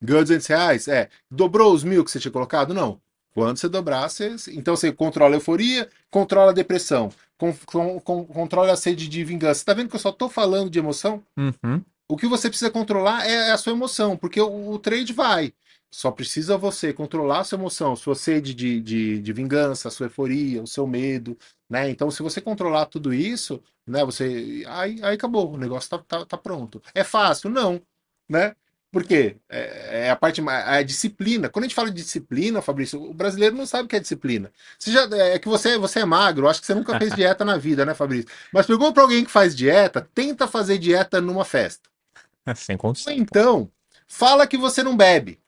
[0.00, 0.88] Ganhou 200 reais?
[0.88, 1.08] É.
[1.30, 2.72] Dobrou os mil que você tinha colocado?
[2.72, 3.00] Não.
[3.34, 4.34] Quando você dobrar, você...
[4.48, 9.60] então você controla a euforia, controla a depressão, con con controla a sede de vingança.
[9.60, 11.22] Você tá vendo que eu só tô falando de emoção?
[11.36, 11.82] Uhum.
[12.10, 15.52] O que você precisa controlar é a sua emoção, porque o, o trade vai.
[15.90, 20.06] Só precisa você controlar a sua emoção, sua sede de, de, de, vingança, a sua
[20.06, 21.36] euforia, o seu medo,
[21.68, 21.88] né?
[21.90, 24.04] Então, se você controlar tudo isso, né?
[24.04, 26.82] Você aí, aí acabou, o negócio tá, tá, tá pronto.
[26.94, 27.50] É fácil?
[27.50, 27.80] Não,
[28.28, 28.54] né?
[28.90, 29.36] Por quê?
[29.48, 31.48] É, é a parte a disciplina.
[31.50, 34.50] Quando a gente fala de disciplina, Fabrício, o brasileiro não sabe o que é disciplina.
[34.78, 37.58] Você já, é que você, você é magro, acho que você nunca fez dieta na
[37.58, 38.30] vida, né, Fabrício?
[38.52, 41.88] Mas pergunta para alguém que faz dieta, tenta fazer dieta numa festa.
[42.56, 43.12] Sem condição.
[43.12, 43.70] então,
[44.06, 45.40] fala que você não bebe.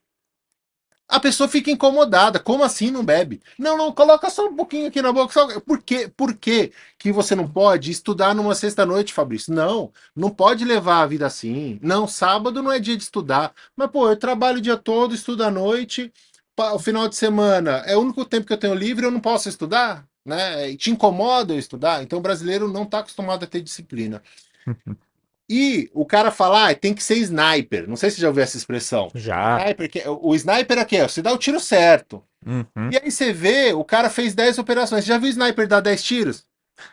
[1.11, 2.39] A pessoa fica incomodada.
[2.39, 3.43] Como assim não bebe?
[3.59, 5.33] Não, não, coloca só um pouquinho aqui na boca.
[5.33, 5.61] Só...
[5.61, 6.11] Por, quê?
[6.17, 9.53] Por quê que você não pode estudar numa sexta-noite, Fabrício?
[9.53, 11.81] Não, não pode levar a vida assim.
[11.83, 13.53] Não, sábado não é dia de estudar.
[13.75, 16.13] Mas, pô, eu trabalho o dia todo, estudo à noite.
[16.57, 19.49] O final de semana é o único tempo que eu tenho livre, eu não posso
[19.49, 20.07] estudar?
[20.25, 20.71] Né?
[20.71, 22.03] E te incomoda eu estudar?
[22.03, 24.23] Então o brasileiro não está acostumado a ter disciplina.
[25.53, 27.89] E o cara fala, ah, tem que ser sniper.
[27.89, 29.11] Não sei se você já ouviu essa expressão.
[29.17, 29.59] Já.
[29.59, 32.23] Sniper, que, o sniper aqui, ó, você dá o tiro certo.
[32.47, 32.89] Uhum.
[32.93, 35.05] E aí você vê, o cara fez 10 operações.
[35.05, 36.45] Você já viu o sniper dar 10 tiros?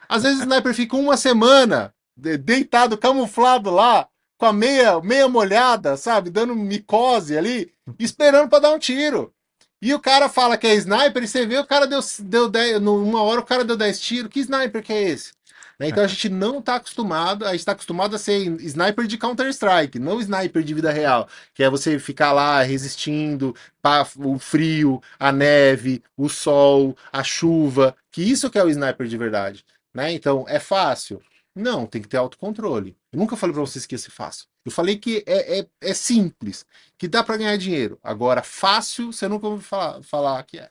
[0.09, 4.07] Às vezes o sniper fica uma semana deitado, camuflado lá,
[4.39, 6.31] com a meia, meia molhada, sabe?
[6.31, 9.31] Dando micose ali, esperando para dar um tiro.
[9.79, 12.81] E o cara fala que é sniper, e você vê, o cara deu, deu 10,
[12.81, 14.31] numa hora o cara deu 10 tiros.
[14.31, 15.36] Que sniper que é esse?
[15.79, 15.89] Né?
[15.89, 19.99] Então a gente não está acostumado, a gente está acostumado a ser sniper de Counter-Strike,
[19.99, 23.55] não sniper de vida real, que é você ficar lá resistindo
[24.17, 29.17] o frio, a neve, o sol, a chuva, que isso que é o sniper de
[29.17, 29.65] verdade.
[29.93, 30.11] Né?
[30.13, 31.21] Então é fácil?
[31.55, 32.95] Não, tem que ter autocontrole.
[33.11, 34.45] Eu nunca falei para vocês que ia ser fácil.
[34.63, 36.65] Eu falei que é, é, é simples,
[36.97, 37.97] que dá para ganhar dinheiro.
[38.03, 40.69] Agora, fácil, você nunca ouviu falar, falar que é.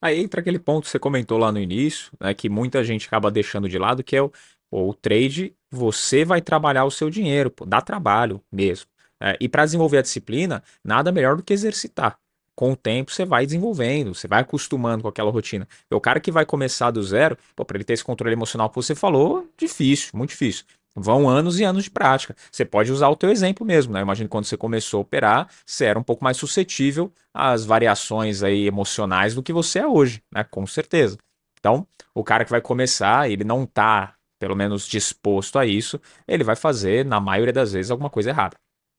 [0.00, 3.30] Aí entra aquele ponto que você comentou lá no início, né, que muita gente acaba
[3.30, 4.30] deixando de lado, que é o,
[4.70, 8.86] o trade, você vai trabalhar o seu dinheiro, pô, dá trabalho mesmo.
[9.20, 12.18] É, e para desenvolver a disciplina, nada melhor do que exercitar.
[12.54, 15.66] Com o tempo, você vai desenvolvendo, você vai acostumando com aquela rotina.
[15.90, 18.76] E o cara que vai começar do zero, para ele ter esse controle emocional que
[18.76, 20.64] você falou, difícil, muito difícil.
[21.00, 22.34] Vão anos e anos de prática.
[22.50, 24.00] Você pode usar o teu exemplo mesmo, né?
[24.00, 28.66] Imagina quando você começou a operar, você era um pouco mais suscetível às variações aí
[28.66, 30.44] emocionais do que você é hoje, né?
[30.44, 31.16] Com certeza.
[31.58, 36.44] Então, o cara que vai começar, ele não tá, pelo menos, disposto a isso, ele
[36.44, 38.56] vai fazer, na maioria das vezes, alguma coisa errada.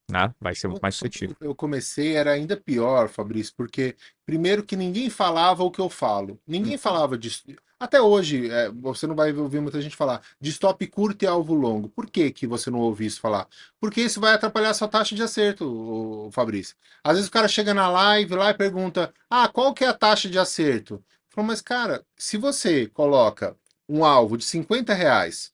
[0.09, 0.33] Né?
[0.39, 1.35] Vai ser muito mais suscetível.
[1.39, 3.95] Eu comecei, era ainda pior, Fabrício, porque
[4.25, 6.39] primeiro que ninguém falava o que eu falo.
[6.47, 6.79] Ninguém hum.
[6.79, 7.43] falava disso.
[7.79, 11.53] Até hoje, é, você não vai ouvir muita gente falar de stop curto e alvo
[11.53, 11.87] longo.
[11.87, 13.47] Por que, que você não ouve isso falar?
[13.79, 16.75] Porque isso vai atrapalhar a sua taxa de acerto, o Fabrício.
[17.01, 19.93] Às vezes o cara chega na live lá e pergunta: Ah, qual que é a
[19.93, 21.01] taxa de acerto?
[21.29, 23.55] Falo, mas, cara, se você coloca
[23.87, 25.53] um alvo de 50 reais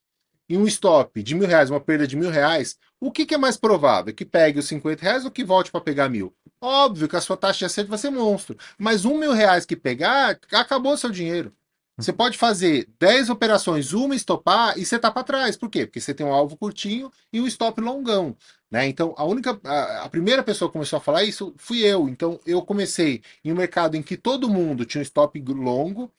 [0.50, 3.38] e um stop de mil reais, uma perda de mil reais, o que, que é
[3.38, 4.14] mais provável?
[4.14, 6.34] Que pegue os 50 reais ou que volte para pegar mil?
[6.60, 8.58] Óbvio que a sua taxa de acerto vai ser monstro.
[8.78, 11.54] Mas um mil reais que pegar, acabou o seu dinheiro.
[11.98, 15.56] Você pode fazer 10 operações, uma estopar e você tá para trás.
[15.56, 15.86] Por quê?
[15.86, 18.36] Porque você tem um alvo curtinho e um stop longão.
[18.70, 18.88] Né?
[18.88, 22.10] Então, a única, a, a, primeira pessoa que começou a falar isso fui eu.
[22.10, 26.12] Então, eu comecei em um mercado em que todo mundo tinha um stop longo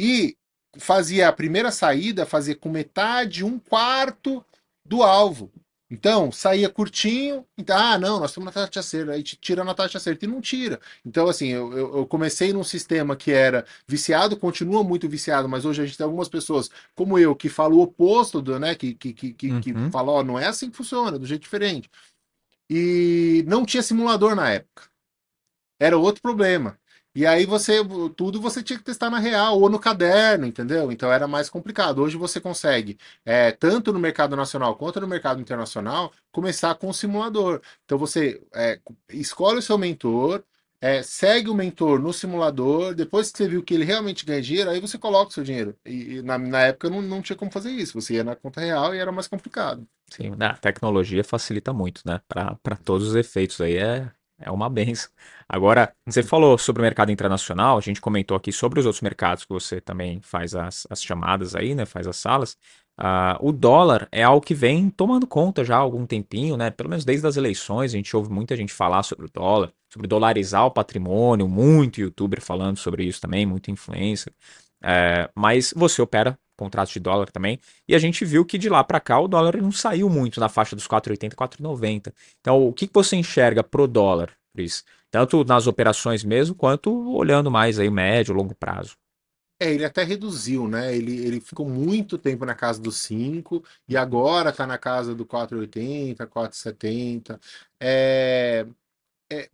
[0.00, 0.34] e
[0.78, 4.42] fazia a primeira saída, fazia com metade, um quarto
[4.82, 5.52] do alvo.
[5.90, 9.74] Então, saía curtinho, então, ah, não, nós estamos na taxa de acerto, aí tira na
[9.74, 10.78] taxa de acerto e não tira.
[11.04, 15.80] Então, assim, eu, eu, comecei num sistema que era viciado, continua muito viciado, mas hoje
[15.80, 19.14] a gente tem algumas pessoas, como eu, que falam o oposto, do, né, que, que,
[19.14, 19.60] que, que, uhum.
[19.62, 21.90] que falam, ó, não é assim que funciona, do jeito diferente.
[22.68, 24.90] E não tinha simulador na época.
[25.80, 26.78] Era outro problema.
[27.18, 27.80] E aí você,
[28.14, 30.92] tudo você tinha que testar na real ou no caderno, entendeu?
[30.92, 32.00] Então era mais complicado.
[32.00, 36.94] Hoje você consegue, é, tanto no mercado nacional quanto no mercado internacional, começar com o
[36.94, 37.60] simulador.
[37.84, 38.78] Então você é,
[39.10, 40.44] escolhe o seu mentor,
[40.80, 44.70] é, segue o mentor no simulador, depois que você viu que ele realmente ganha dinheiro,
[44.70, 45.74] aí você coloca o seu dinheiro.
[45.84, 48.60] E, e na, na, época não, não tinha como fazer isso, você ia na conta
[48.60, 49.84] real e era mais complicado.
[50.08, 52.20] Sim, a tecnologia facilita muito, né?
[52.28, 54.08] Para todos os efeitos aí é,
[54.40, 55.10] é uma benção.
[55.48, 59.44] Agora, você falou sobre o mercado internacional, a gente comentou aqui sobre os outros mercados
[59.44, 61.86] que você também faz as, as chamadas aí, né?
[61.86, 62.56] Faz as salas.
[63.00, 66.70] Uh, o dólar é algo que vem tomando conta já há algum tempinho, né?
[66.70, 70.08] Pelo menos desde as eleições, a gente ouve muita gente falar sobre o dólar, sobre
[70.08, 74.32] dolarizar o patrimônio, muito youtuber falando sobre isso também, muita influência.
[74.82, 78.82] É, mas você opera contratos de dólar também, e a gente viu que de lá
[78.84, 82.12] para cá o dólar não saiu muito na faixa dos 4,80, 4,90.
[82.40, 84.84] Então, o que, você enxerga pro dólar, Cris?
[85.10, 88.96] Tanto nas operações mesmo, quanto olhando mais aí médio, longo prazo.
[89.60, 90.94] É, ele até reduziu, né?
[90.94, 95.24] Ele, ele ficou muito tempo na casa dos 5 e agora está na casa do
[95.26, 97.40] 4,80, 4,70.
[97.80, 98.66] É,
[99.30, 99.50] é,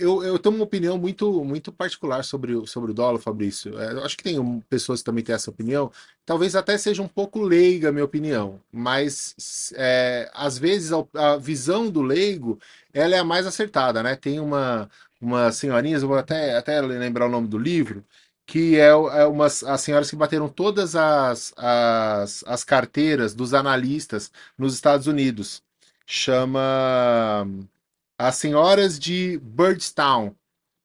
[0.00, 3.78] eu, eu tenho uma opinião muito, muito particular sobre o, sobre o dólar, Fabrício.
[3.78, 5.92] É, acho que tem pessoas que também têm essa opinião.
[6.24, 11.36] Talvez até seja um pouco leiga a minha opinião, mas é, às vezes a, a,
[11.36, 12.58] visão do leigo
[12.92, 14.16] ela é a mais acertada, né?
[14.16, 18.04] Tem uma, uma senhorinha, vou até, até lembrar o nome do livro,
[18.46, 24.30] que é, é umas as senhoras que bateram todas as, as, as carteiras dos analistas
[24.58, 25.62] nos Estados Unidos.
[26.06, 27.46] Chama
[28.28, 30.34] as Senhoras de Birdstown,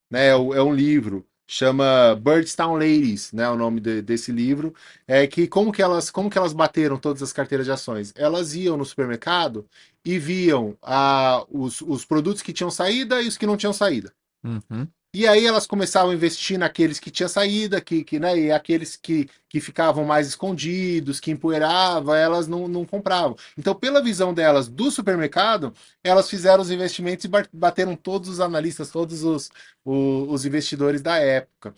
[0.09, 0.27] né?
[0.27, 4.73] É, é um livro chama Birdstown Ladies, né, o nome de, desse livro,
[5.07, 8.11] é que como que elas como que elas bateram todas as carteiras de ações?
[8.15, 9.67] Elas iam no supermercado
[10.03, 14.11] e viam ah, os, os produtos que tinham saída e os que não tinham saída.
[14.43, 14.87] Uhum.
[15.17, 18.97] E aí elas começavam a investir naqueles que tinha saída, que, que, né, e aqueles
[18.97, 23.37] que, que ficavam mais escondidos, que empoeiravam, elas não, não compravam.
[23.57, 25.73] Então, pela visão delas do supermercado,
[26.03, 29.49] elas fizeram os investimentos e bateram todos os analistas, todos os,
[29.85, 31.73] os, os investidores da época.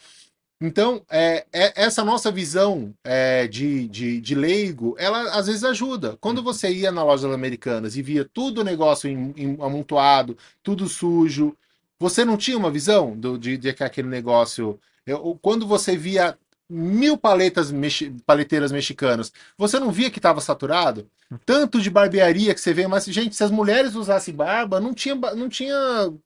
[0.59, 6.17] Então, é, é, essa nossa visão é, de, de, de, leigo, ela às vezes ajuda.
[6.19, 10.89] Quando você ia na loja americanas e via tudo o negócio em, em, amontoado, tudo
[10.89, 11.55] sujo,
[11.99, 14.79] você não tinha uma visão do, de, de que aquele negócio.
[15.05, 16.37] Eu, quando você via
[16.69, 21.09] mil paletas mexi, paleteiras mexicanas, você não via que estava saturado?
[21.45, 25.15] Tanto de barbearia que você vê, mas, gente, se as mulheres usassem barba, não tinha,
[25.15, 25.75] não tinha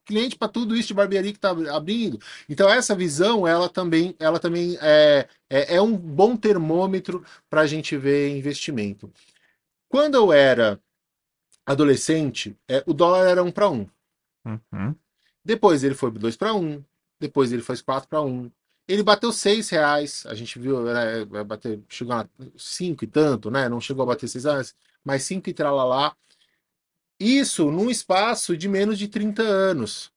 [0.04, 2.20] cliente para tudo isso de barbearia que está abrindo.
[2.48, 7.66] Então, essa visão, ela também, ela também é, é, é um bom termômetro para a
[7.66, 9.12] gente ver investimento.
[9.88, 10.80] Quando eu era
[11.66, 13.86] adolescente, é, o dólar era um para um.
[14.44, 14.94] Uhum.
[15.44, 16.82] Depois ele foi 2 para 1,
[17.20, 18.50] depois ele foi 4 para 1.
[18.88, 23.68] ele bateu seis reais, a gente viu, né, bater, chegou a cinco e tanto, né?
[23.68, 24.74] Não chegou a bater seis reais,
[25.04, 26.16] mas cinco e tralalá.
[27.18, 30.12] Isso num espaço de menos de 30 anos.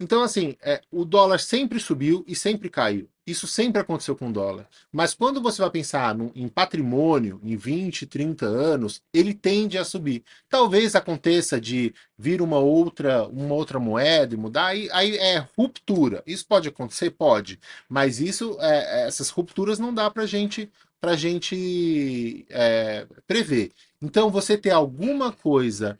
[0.00, 3.08] Então, assim, é, o dólar sempre subiu e sempre caiu.
[3.26, 4.68] Isso sempre aconteceu com o dólar.
[4.92, 9.84] Mas quando você vai pensar no, em patrimônio, em 20, 30 anos, ele tende a
[9.84, 10.22] subir.
[10.48, 16.22] Talvez aconteça de vir uma outra, uma outra moeda e mudar, aí, aí é ruptura.
[16.24, 17.10] Isso pode acontecer?
[17.10, 17.58] Pode.
[17.88, 20.70] Mas isso, é, essas rupturas não dá para gente,
[21.02, 23.72] a gente é, prever.
[24.00, 25.98] Então, você ter alguma coisa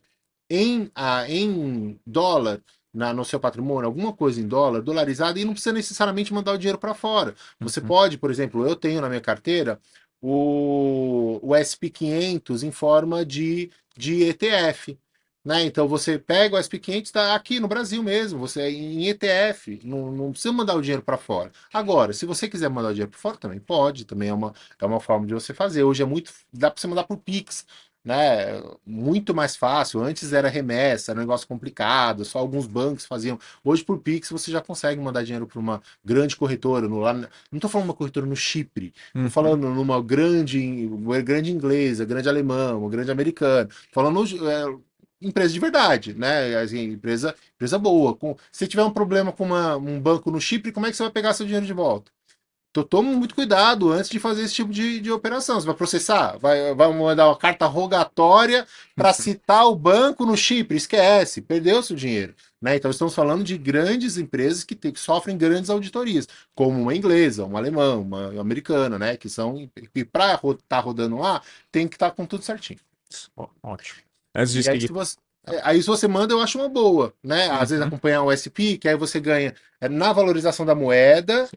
[0.48, 2.62] em, a, em dólar
[2.96, 6.58] na, no seu patrimônio alguma coisa em dólar, dolarizado, e não precisa necessariamente mandar o
[6.58, 7.34] dinheiro para fora.
[7.60, 7.86] Você uhum.
[7.86, 9.78] pode, por exemplo, eu tenho na minha carteira
[10.20, 14.98] o, o SP500 em forma de, de ETF.
[15.44, 15.64] Né?
[15.64, 20.10] Então você pega o SP500, está aqui no Brasil mesmo, você é em ETF, não,
[20.10, 21.52] não precisa mandar o dinheiro para fora.
[21.72, 24.84] Agora, se você quiser mandar o dinheiro para fora, também pode, também é uma, é
[24.84, 25.84] uma forma de você fazer.
[25.84, 27.64] Hoje é muito, dá para você mandar por Pix
[28.06, 30.00] né, muito mais fácil.
[30.00, 33.36] Antes era remessa, era um negócio complicado, só alguns bancos faziam.
[33.64, 36.88] Hoje, por Pix, você já consegue mandar dinheiro para uma grande corretora.
[36.88, 39.30] No, lá, não estou falando uma corretora no Chipre, estou uhum.
[39.30, 43.68] falando numa grande, uma grande inglesa, grande alemã, uma grande americana.
[43.90, 44.78] Falando é,
[45.20, 46.56] empresa de verdade, né?
[46.58, 48.14] Assim, empresa, empresa boa.
[48.14, 51.02] Com, se tiver um problema com uma, um banco no Chipre, como é que você
[51.02, 52.12] vai pegar seu dinheiro de volta?
[52.76, 55.58] Então toma muito cuidado antes de fazer esse tipo de, de operação.
[55.58, 60.76] Você vai processar, vai, vai mandar uma carta rogatória para citar o banco no Chipre,
[60.76, 62.34] esquece, perdeu seu dinheiro.
[62.60, 62.76] Né?
[62.76, 67.46] Então estamos falando de grandes empresas que, tem, que sofrem grandes auditorias, como uma inglesa,
[67.46, 69.16] uma alemã, uma americana, né?
[69.16, 69.70] Que são.
[69.94, 71.40] E para estar tá rodando lá,
[71.72, 72.80] tem que estar tá com tudo certinho.
[73.62, 74.00] Ótimo.
[74.34, 74.92] Antes de seguir...
[74.92, 75.16] Você...
[75.46, 77.46] É, aí se você manda, eu acho uma boa, né?
[77.46, 77.58] Às uhum.
[77.58, 81.48] vezes acompanhar o SP, que aí você ganha é, na valorização da moeda,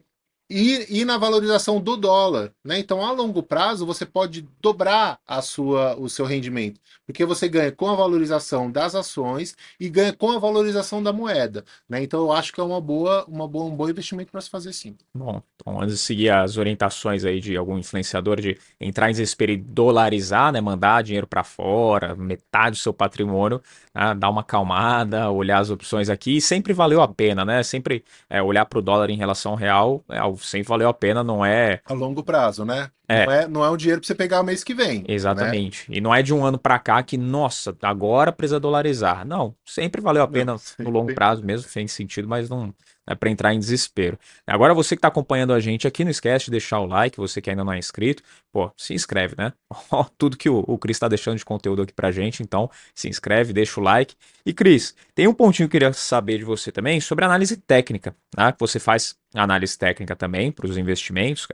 [0.50, 2.52] e, e na valorização do dólar.
[2.64, 2.80] Né?
[2.80, 7.70] Então, a longo prazo, você pode dobrar a sua, o seu rendimento, porque você ganha
[7.70, 11.64] com a valorização das ações e ganha com a valorização da moeda.
[11.88, 12.02] Né?
[12.02, 14.72] Então, eu acho que é uma boa, uma boa, um bom investimento para se fazer
[14.72, 14.96] sim.
[15.14, 19.52] Bom, então, antes de seguir as orientações aí de algum influenciador de entrar em desespero
[19.52, 20.60] e dolarizar, né?
[20.60, 23.62] mandar dinheiro para fora, metade do seu patrimônio,
[23.94, 24.14] né?
[24.16, 27.62] dar uma calmada, olhar as opções aqui, sempre valeu a pena, né?
[27.62, 30.94] Sempre é, olhar para o dólar em relação ao real, é, ao sem valeu a
[30.94, 31.80] pena, não é.
[31.84, 32.90] A longo prazo, né?
[33.08, 33.26] É.
[33.26, 34.98] Não, é, não é um dinheiro pra você pegar mês que vem.
[35.00, 35.04] Né?
[35.08, 35.90] Exatamente.
[35.90, 35.98] Né?
[35.98, 39.26] E não é de um ano para cá que, nossa, agora precisa dolarizar.
[39.26, 42.72] Não, sempre valeu a pena não, no longo prazo mesmo, sem sentido, mas não,
[43.10, 44.16] é para entrar em desespero.
[44.46, 47.42] Agora você que está acompanhando a gente aqui, não esquece de deixar o like, você
[47.42, 49.52] que ainda não é inscrito, pô, se inscreve, né?
[50.16, 53.52] Tudo que o, o Cris está deixando de conteúdo aqui pra gente, então se inscreve,
[53.52, 54.14] deixa o like.
[54.46, 58.14] E Cris, tem um pontinho que eu queria saber de você também sobre análise técnica,
[58.36, 58.54] né?
[58.60, 61.48] Você faz análise técnica também para os investimentos.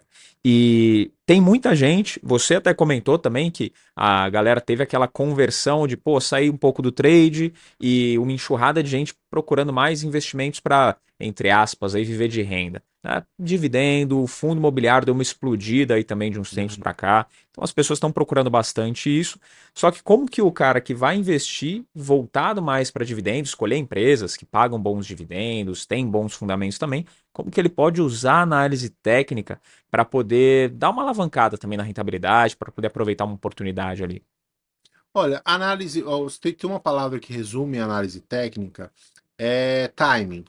[0.45, 5.97] E tem muita gente, você até comentou também que a galera teve aquela conversão de,
[5.97, 10.97] pô, sair um pouco do trade e uma enxurrada de gente procurando mais investimentos para,
[11.19, 12.81] entre aspas, aí, viver de renda.
[13.07, 13.23] Né?
[13.39, 16.83] Dividendo, o fundo imobiliário deu uma explodida aí também de uns tempos uhum.
[16.83, 17.27] para cá.
[17.53, 19.39] Então as pessoas estão procurando bastante isso.
[19.73, 24.37] Só que como que o cara que vai investir voltado mais para dividendos, escolher empresas
[24.37, 28.91] que pagam bons dividendos, tem bons fundamentos também, como que ele pode usar a análise
[28.91, 34.21] técnica para poder dar uma alavancada também na rentabilidade, para poder aproveitar uma oportunidade ali?
[35.15, 36.03] Olha, análise,
[36.41, 38.93] tem uma palavra que resume a análise técnica,
[39.39, 40.45] é timing.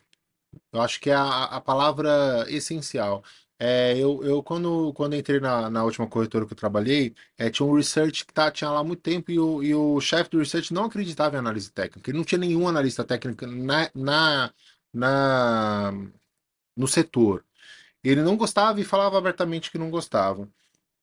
[0.72, 3.24] Eu acho que é a, a palavra essencial.
[3.60, 7.66] É, eu, eu quando, quando entrei na, na última corretora que eu trabalhei, é, tinha
[7.66, 10.40] um research que tá, tinha lá há muito tempo e o, e o chefe do
[10.40, 12.10] research não acreditava em análise técnica.
[12.10, 14.54] Ele não tinha nenhum analista técnico na, na,
[14.94, 15.92] na,
[16.76, 17.44] no setor.
[18.04, 20.50] Ele não gostava e falava abertamente que não gostava.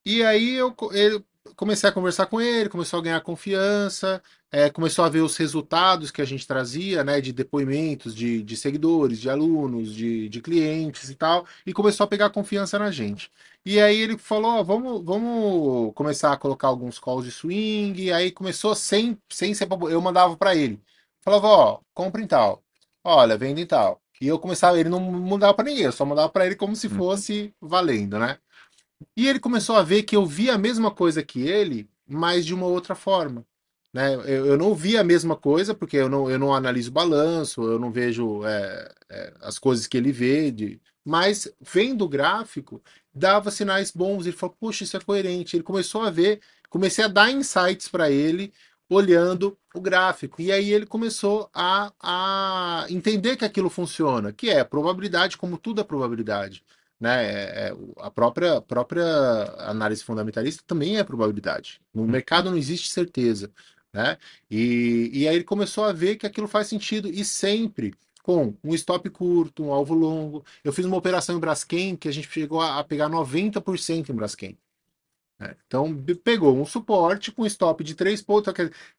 [0.06, 1.24] E aí eu, eu
[1.56, 4.22] comecei a conversar com ele, começou a ganhar confiança,
[4.54, 8.56] é, começou a ver os resultados que a gente trazia, né, de depoimentos de, de
[8.56, 13.32] seguidores, de alunos, de, de clientes e tal, e começou a pegar confiança na gente.
[13.66, 18.30] E aí ele falou, vamos, vamos começar a colocar alguns calls de swing, e aí
[18.30, 20.80] começou sem, sem ser, eu mandava para ele.
[21.20, 22.62] Falava, ó, compra em tal,
[23.02, 24.00] olha, vende em tal.
[24.20, 26.86] E eu começava, ele não mandava para ninguém, eu só mandava para ele como se
[26.86, 26.94] uhum.
[26.94, 28.38] fosse valendo, né?
[29.16, 32.54] E ele começou a ver que eu via a mesma coisa que ele, mas de
[32.54, 33.44] uma outra forma.
[33.94, 34.12] Né?
[34.26, 37.78] Eu, eu não via a mesma coisa, porque eu não, eu não analiso balanço, eu
[37.78, 40.80] não vejo é, é, as coisas que ele vê, de...
[41.04, 42.82] mas vendo o gráfico,
[43.14, 44.26] dava sinais bons.
[44.26, 45.56] Ele falou, puxa, isso é coerente.
[45.56, 48.52] Ele começou a ver, comecei a dar insights para ele,
[48.90, 50.42] olhando o gráfico.
[50.42, 55.80] E aí ele começou a, a entender que aquilo funciona, que é probabilidade, como tudo
[55.80, 56.64] é probabilidade.
[57.00, 57.24] né?
[57.26, 59.04] É, é, a própria, própria
[59.58, 61.80] análise fundamentalista também é probabilidade.
[61.94, 62.08] No uhum.
[62.08, 63.52] mercado não existe certeza,
[63.94, 64.18] né?
[64.50, 68.74] E, e aí ele começou a ver que aquilo faz sentido e sempre com um
[68.74, 70.44] stop curto, um alvo longo.
[70.64, 74.58] Eu fiz uma operação em Braskem que a gente chegou a, pegar 90% em Braskem.
[75.40, 78.52] É, então, pegou um suporte com stop de 3 pontos,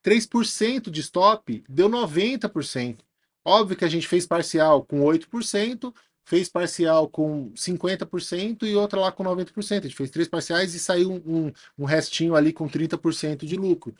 [0.03, 2.97] 3% de stop deu 90%.
[3.43, 5.93] Óbvio que a gente fez parcial com 8%,
[6.25, 9.79] fez parcial com 50% e outra lá com 90%.
[9.79, 13.95] A gente fez três parciais e saiu um, um restinho ali com 30% de lucro.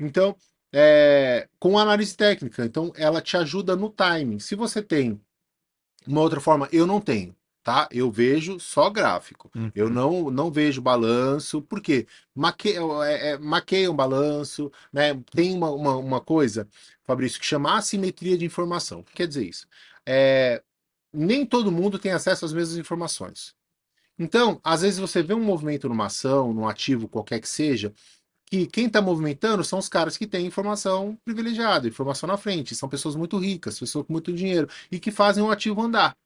[0.00, 0.34] Então,
[0.72, 4.38] é, com análise técnica, então ela te ajuda no timing.
[4.38, 5.20] Se você tem
[6.06, 7.88] uma outra forma, eu não tenho, tá?
[7.90, 9.50] Eu vejo só gráfico.
[9.54, 9.70] Uhum.
[9.74, 15.14] Eu não, não vejo balanço, porque maqueia, é, é, maqueia um balanço, né?
[15.32, 16.66] Tem uma, uma, uma, coisa,
[17.04, 19.00] Fabrício, que chama assimetria de informação.
[19.00, 19.66] O que quer dizer isso?
[20.06, 20.62] É,
[21.12, 23.54] nem todo mundo tem acesso às mesmas informações.
[24.18, 27.92] Então, às vezes você vê um movimento numa ação, num ativo qualquer que seja,
[28.50, 32.88] que quem está movimentando são os caras que têm informação privilegiada, informação na frente, são
[32.88, 36.16] pessoas muito ricas, pessoas com muito dinheiro e que fazem o ativo andar.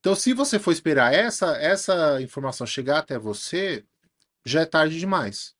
[0.00, 3.84] Então, se você for esperar essa essa informação chegar até você,
[4.46, 5.54] já é tarde demais.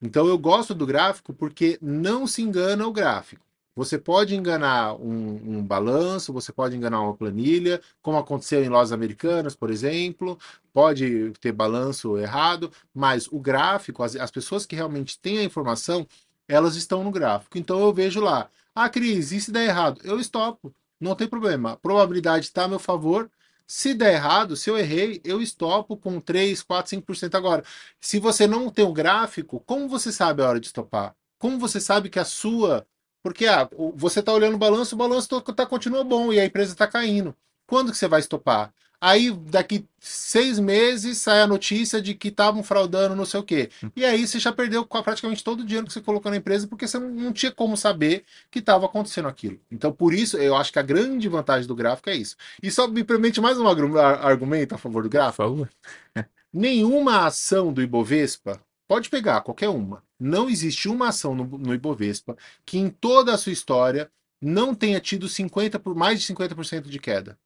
[0.00, 3.44] Então, eu gosto do gráfico porque não se engana o gráfico.
[3.74, 8.92] Você pode enganar um, um, balanço, você pode enganar uma planilha, como aconteceu em lojas
[8.92, 10.38] americanas, por exemplo,
[10.72, 16.06] pode ter balanço errado, mas o gráfico, as, as pessoas que realmente têm a informação,
[16.48, 17.58] elas estão no gráfico.
[17.58, 20.00] Então eu vejo lá, ah, Cris, e se der errado?
[20.04, 21.72] Eu estopo, não tem problema.
[21.72, 23.30] A probabilidade está a meu favor.
[23.66, 27.34] Se der errado, se eu errei, eu estopo com 3, 4, 5%.
[27.34, 27.64] Agora,
[28.00, 31.14] se você não tem o gráfico, como você sabe a hora de estopar?
[31.38, 32.86] Como você sabe que a sua
[33.22, 36.44] porque ah, você está olhando o balanço, o balanço tá, tá, continua bom e a
[36.44, 37.34] empresa está caindo.
[37.66, 38.74] Quando que você vai estopar?
[39.04, 43.68] Aí, daqui seis meses, sai a notícia de que estavam fraudando não sei o quê.
[43.96, 46.86] E aí você já perdeu praticamente todo o dinheiro que você colocou na empresa, porque
[46.86, 49.58] você não tinha como saber que estava acontecendo aquilo.
[49.72, 52.36] Então, por isso, eu acho que a grande vantagem do gráfico é isso.
[52.62, 55.42] E só me permite mais um argumento a favor do gráfico.
[55.42, 55.70] Por favor.
[56.52, 62.36] Nenhuma ação do Ibovespa, pode pegar qualquer uma, não existe uma ação no, no Ibovespa
[62.64, 64.08] que em toda a sua história
[64.40, 67.36] não tenha tido 50 por mais de 50% de queda.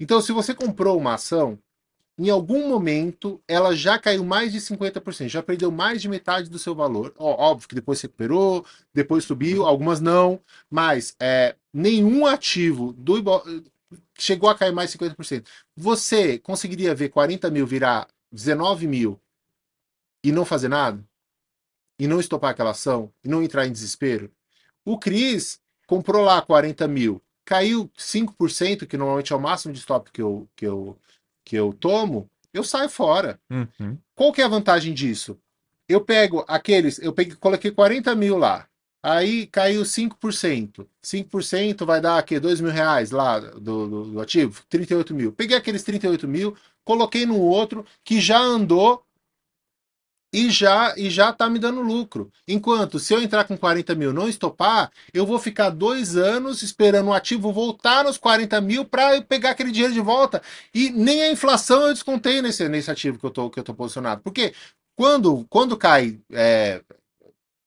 [0.00, 1.58] Então, se você comprou uma ação,
[2.18, 6.58] em algum momento ela já caiu mais de 50%, já perdeu mais de metade do
[6.58, 7.14] seu valor.
[7.18, 10.40] Ó, óbvio que depois se recuperou, depois subiu, algumas não,
[10.70, 13.42] mas é, nenhum ativo do Ibo...
[14.18, 15.46] chegou a cair mais de 50%.
[15.76, 19.20] Você conseguiria ver 40 mil virar 19 mil
[20.24, 21.04] e não fazer nada?
[22.00, 24.32] e não estopar aquela ação, e não entrar em desespero.
[24.82, 27.20] O Cris comprou lá 40 mil,
[27.50, 30.96] caiu 5%, que normalmente é o máximo de stop que eu, que eu,
[31.44, 33.40] que eu tomo, eu saio fora.
[33.50, 33.98] Uhum.
[34.14, 35.36] Qual que é a vantagem disso?
[35.88, 38.68] Eu pego aqueles, eu peguei, coloquei 40 mil lá,
[39.02, 40.86] aí caiu 5%.
[41.02, 45.32] 5% vai dar aqui 2 mil reais lá do, do, do ativo, 38 mil.
[45.32, 49.04] Peguei aqueles 38 mil, coloquei no outro que já andou
[50.32, 52.32] e já e já tá me dando lucro.
[52.46, 57.08] Enquanto se eu entrar com 40 mil não estopar, eu vou ficar dois anos esperando
[57.08, 60.42] o ativo voltar nos 40 mil para pegar aquele dinheiro de volta.
[60.74, 63.74] E nem a inflação eu descontei nesse, nesse ativo que eu tô, que eu tô
[63.74, 64.22] posicionado.
[64.22, 64.54] Porque
[64.94, 66.82] quando, quando cai, é,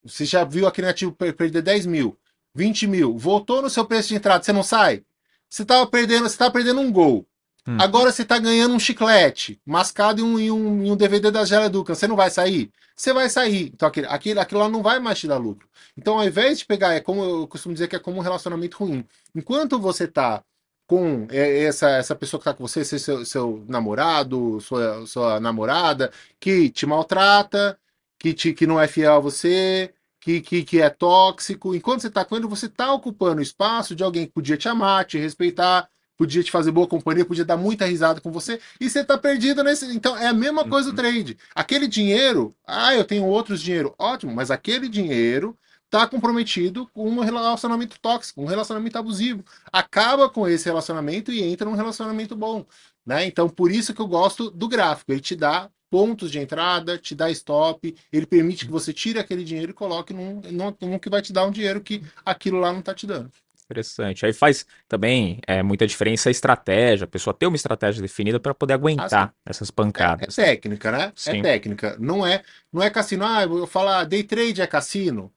[0.04, 2.18] você já viu aquele ativo perder 10 mil,
[2.56, 5.04] 20 mil, voltou no seu preço de entrada, você não sai?
[5.50, 7.28] Você tava perdendo, você tá perdendo um gol.
[7.68, 7.78] Hum.
[7.80, 11.96] Agora você tá ganhando um chiclete mascado em um, um, um DVD da Gela Duca.
[11.96, 12.72] Você não vai sair?
[12.96, 13.72] Você vai sair.
[13.74, 15.68] Então aquilo, aquilo, aquilo lá não vai mais te dar lucro.
[15.98, 18.78] Então, ao invés de pegar, é como eu costumo dizer que é como um relacionamento
[18.78, 19.06] ruim.
[19.36, 20.44] Enquanto você tá
[20.88, 26.70] com essa, essa pessoa que tá com você, seu, seu namorado, sua, sua namorada, que
[26.70, 27.80] te maltrata,
[28.20, 31.76] que, te, que não é fiel a você, que, que, que é tóxico.
[31.76, 34.68] Enquanto você está com ele, você está ocupando o espaço de alguém que podia te
[34.68, 38.90] amar, te respeitar, podia te fazer boa companhia, podia dar muita risada com você, e
[38.90, 39.86] você tá perdido nesse.
[39.96, 40.96] Então é a mesma coisa uhum.
[40.96, 41.38] trade.
[41.56, 45.58] Aquele dinheiro, ah, eu tenho outros dinheiro, ótimo, mas aquele dinheiro
[45.90, 49.44] tá comprometido com um relacionamento tóxico, um relacionamento abusivo.
[49.72, 52.66] Acaba com esse relacionamento e entra num relacionamento bom.
[53.06, 53.26] Né?
[53.26, 55.12] Então, por isso que eu gosto do gráfico.
[55.12, 59.44] Ele te dá pontos de entrada, te dá stop, ele permite que você tire aquele
[59.44, 62.72] dinheiro e coloque num, num, num que vai te dar um dinheiro que aquilo lá
[62.72, 63.32] não está te dando.
[63.74, 64.26] Interessante.
[64.26, 68.54] Aí faz também é, muita diferença a estratégia, a pessoa ter uma estratégia definida para
[68.54, 70.38] poder aguentar ah, essas pancadas.
[70.38, 71.06] É, é, técnica, né?
[71.06, 71.40] É sim.
[71.40, 71.98] É técnica.
[72.00, 73.26] Não é, não é cassino.
[73.26, 75.32] Ah, eu falar day trade é cassino.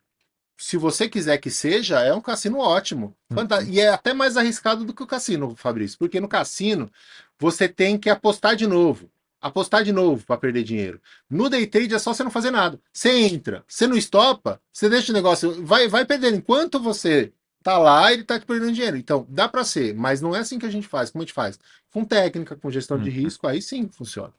[0.58, 3.14] Se você quiser que seja, é um cassino ótimo.
[3.30, 3.46] Uhum.
[3.68, 6.90] E é até mais arriscado do que o cassino, Fabrício, porque no cassino
[7.38, 9.10] você tem que apostar de novo.
[9.38, 11.00] apostar de novo para perder dinheiro.
[11.28, 12.80] No day trade é só você não fazer nada.
[12.92, 16.36] Você entra, você não estopa, você deixa o negócio, vai, vai perdendo.
[16.36, 17.32] Enquanto você
[17.66, 18.96] tá lá, ele tá te perdendo dinheiro.
[18.96, 21.10] Então, dá para ser, mas não é assim que a gente faz.
[21.10, 21.58] Como a gente faz?
[21.92, 23.16] Com técnica, com gestão de uhum.
[23.16, 24.32] risco, aí sim funciona.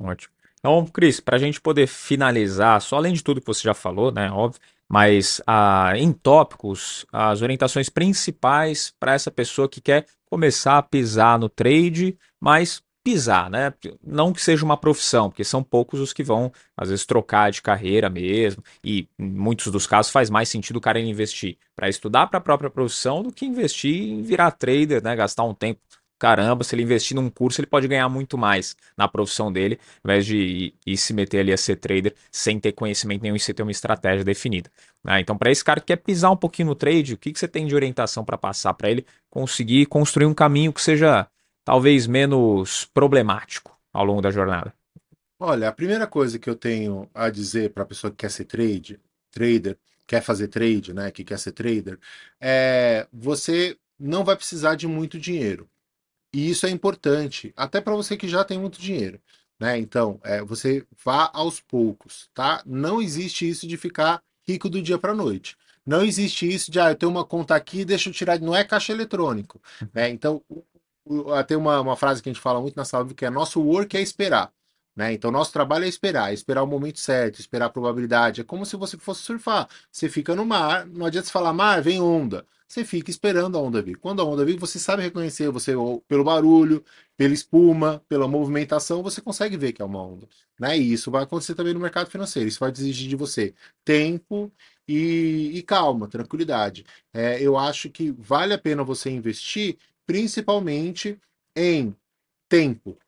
[0.00, 0.32] Ótimo.
[0.58, 4.10] Então, Cris, para a gente poder finalizar, só além de tudo que você já falou,
[4.10, 4.58] né, óbvio,
[4.88, 11.38] mas ah, em tópicos, as orientações principais para essa pessoa que quer começar a pisar
[11.38, 13.72] no trade, mas pisar, né?
[14.02, 17.60] Não que seja uma profissão, porque são poucos os que vão, às vezes, trocar de
[17.60, 22.26] carreira mesmo, e em muitos dos casos faz mais sentido o cara investir para estudar
[22.28, 25.16] para a própria profissão do que investir em virar trader, né?
[25.16, 25.80] Gastar um tempo
[26.22, 30.08] caramba, se ele investir num curso, ele pode ganhar muito mais na profissão dele, ao
[30.08, 33.40] invés de ir, ir se meter ali a ser trader sem ter conhecimento nenhum e
[33.40, 34.70] sem ter uma estratégia definida.
[35.02, 35.18] Né?
[35.18, 37.48] Então, para esse cara que quer pisar um pouquinho no trade, o que, que você
[37.48, 41.26] tem de orientação para passar para ele conseguir construir um caminho que seja
[41.64, 44.74] talvez menos problemático ao longo da jornada?
[45.38, 48.44] Olha, a primeira coisa que eu tenho a dizer para a pessoa que quer ser
[48.44, 49.00] trade,
[49.30, 51.98] trader, quer fazer trade, né, que quer ser trader,
[52.40, 55.68] é você não vai precisar de muito dinheiro.
[56.34, 59.20] E isso é importante, até para você que já tem muito dinheiro.
[59.60, 59.78] Né?
[59.78, 62.62] Então, é, você vá aos poucos, tá?
[62.66, 65.56] Não existe isso de ficar rico do dia para noite.
[65.84, 68.40] Não existe isso de, ah, eu tenho uma conta aqui, deixa eu tirar.
[68.40, 69.60] Não é caixa eletrônico.
[69.92, 70.08] Né?
[70.08, 70.42] Então,
[71.46, 73.96] tem uma, uma frase que a gente fala muito na sala que é nosso work
[73.96, 74.52] é esperar.
[74.94, 75.14] Né?
[75.14, 78.42] Então, nosso trabalho é esperar, esperar o momento certo, esperar a probabilidade.
[78.42, 79.68] É como se você fosse surfar.
[79.90, 83.60] Você fica no mar, não adianta você falar, mar, vem onda você fica esperando a
[83.60, 83.96] onda vir.
[83.96, 85.74] Quando a onda vir, você sabe reconhecer, você
[86.08, 86.82] pelo barulho,
[87.16, 90.26] pela espuma, pela movimentação, você consegue ver que é uma onda.
[90.58, 90.78] Né?
[90.78, 92.48] E isso vai acontecer também no mercado financeiro.
[92.48, 94.50] Isso vai exigir de você tempo
[94.88, 96.86] e, e calma, tranquilidade.
[97.12, 99.76] É, eu acho que vale a pena você investir,
[100.06, 101.18] principalmente
[101.56, 101.94] em
[102.48, 102.98] tempo.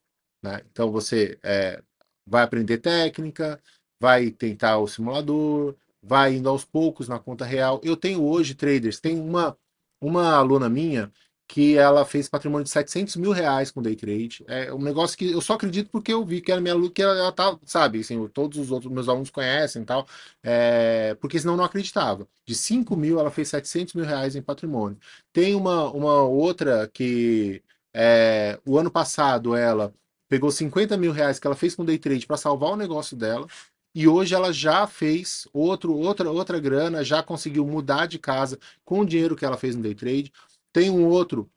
[0.43, 0.63] Né?
[0.71, 1.83] Então você é,
[2.27, 3.61] vai aprender técnica,
[4.01, 7.81] vai tentar o simulador, vai indo aos poucos na conta real.
[7.83, 9.57] Eu tenho hoje traders, tem uma,
[10.01, 11.11] uma aluna minha
[11.47, 14.45] que ela fez patrimônio de 700 mil reais com day trade.
[14.49, 17.17] É um negócio que eu só acredito porque eu vi que era minha que ela,
[17.19, 20.07] ela tá, sabe, assim, todos os outros meus alunos conhecem e tal,
[20.43, 22.27] é, porque senão não acreditava.
[22.47, 24.99] De 5 mil, ela fez 700 mil reais em patrimônio.
[25.33, 27.63] Tem uma, uma outra que
[27.95, 29.93] é, o ano passado ela
[30.29, 33.47] pegou 50 mil reais que ela fez com day trade para salvar o negócio dela
[33.95, 39.01] e hoje ela já fez outro, outra, outra grana, já conseguiu mudar de casa com
[39.01, 40.33] o dinheiro que ela fez no day trade.
[40.75, 41.49] Tem um outro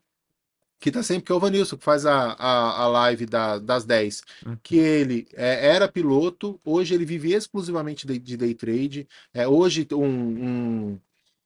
[0.79, 3.83] que tá sempre, que é o Vanilson, que faz a, a, a live da, das
[3.83, 4.57] 10, uhum.
[4.61, 9.07] que ele é, era piloto, hoje ele vive exclusivamente de, de day trade.
[9.33, 10.99] É, hoje um, um,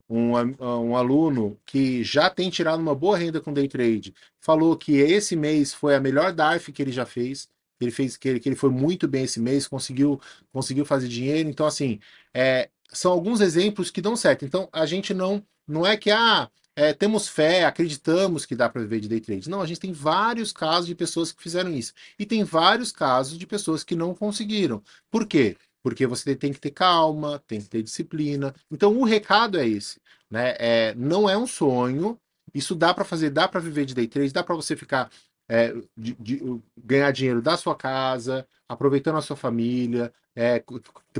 [0.09, 4.97] um, um, aluno que já tem tirado uma boa renda com day trade falou que
[4.97, 7.47] esse mês foi a melhor DARF que ele já fez
[7.83, 10.19] ele fez, que ele, que ele foi muito bem esse mês, conseguiu,
[10.51, 11.49] conseguiu fazer dinheiro.
[11.49, 11.99] Então, assim,
[12.33, 14.45] é, são alguns exemplos que dão certo.
[14.45, 18.81] Então, a gente não, não é que, ah, é, temos fé, acreditamos que dá para
[18.81, 19.49] viver de day trade.
[19.49, 21.93] Não, a gente tem vários casos de pessoas que fizeram isso.
[22.17, 24.81] E tem vários casos de pessoas que não conseguiram.
[25.09, 25.57] Por quê?
[25.83, 28.53] Porque você tem que ter calma, tem que ter disciplina.
[28.69, 29.99] Então, o recado é esse.
[30.29, 30.55] Né?
[30.59, 32.17] É, não é um sonho.
[32.53, 35.09] Isso dá para fazer, dá para viver de day trade, dá para você ficar
[35.51, 40.63] é, de, de, ganhar dinheiro da sua casa, aproveitando a sua família, é,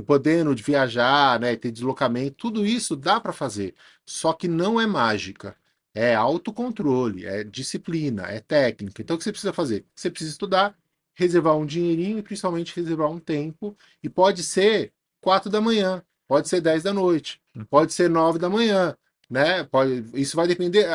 [0.06, 3.74] podendo viajar, né, ter deslocamento, tudo isso dá para fazer.
[4.06, 5.54] Só que não é mágica.
[5.94, 9.02] É autocontrole, é disciplina, é técnica.
[9.02, 9.84] Então, o que você precisa fazer?
[9.94, 10.74] Você precisa estudar,
[11.12, 13.76] reservar um dinheirinho e principalmente reservar um tempo.
[14.02, 17.66] E pode ser 4 da manhã, pode ser 10 da noite, hum.
[17.66, 18.96] pode ser 9 da manhã,
[19.32, 19.64] né?
[19.64, 20.86] Pode, isso vai depender.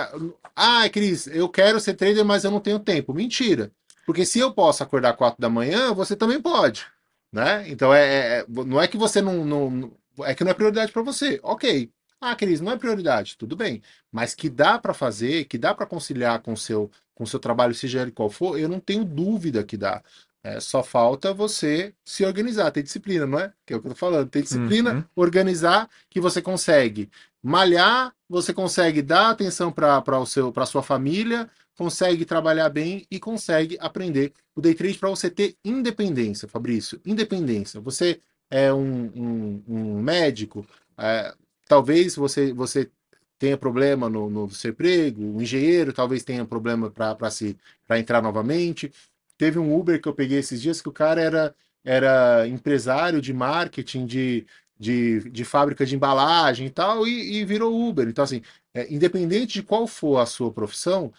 [0.55, 3.11] Ah, Cris, eu quero ser trader, mas eu não tenho tempo.
[3.11, 3.71] Mentira.
[4.05, 6.85] Porque se eu posso acordar 4 da manhã, você também pode.
[7.33, 7.67] Né?
[7.67, 10.91] Então é, é, é não é que você não, não é que não é prioridade
[10.91, 11.39] para você.
[11.41, 11.89] Ok.
[12.21, 13.81] Ah, Cris, não é prioridade, tudo bem.
[14.11, 18.03] Mas que dá para fazer, que dá para conciliar com seu com seu trabalho, seja
[18.03, 20.03] ele qual for, eu não tenho dúvida que dá.
[20.43, 23.51] É, só falta você se organizar, ter disciplina, não é?
[23.65, 24.29] Que é o que eu tô falando.
[24.29, 25.03] Ter disciplina, uhum.
[25.15, 27.09] organizar, que você consegue
[27.41, 34.33] malhar, você consegue dar atenção para a sua família, consegue trabalhar bem e consegue aprender
[34.55, 36.99] o day trade para você ter independência, Fabrício.
[37.05, 37.79] Independência.
[37.81, 38.19] Você
[38.49, 40.65] é um, um, um médico,
[40.97, 41.33] é,
[41.67, 42.89] talvez você, você
[43.37, 48.91] tenha problema no, no seu emprego, um engenheiro talvez tenha problema para entrar novamente.
[49.37, 53.33] Teve um Uber que eu peguei esses dias que o cara era, era empresário de
[53.33, 54.47] marketing de,
[54.79, 58.07] de, de fábrica de embalagem e tal, e, e virou Uber.
[58.07, 58.41] Então, assim,
[58.73, 61.11] é, independente de qual for a sua profissão,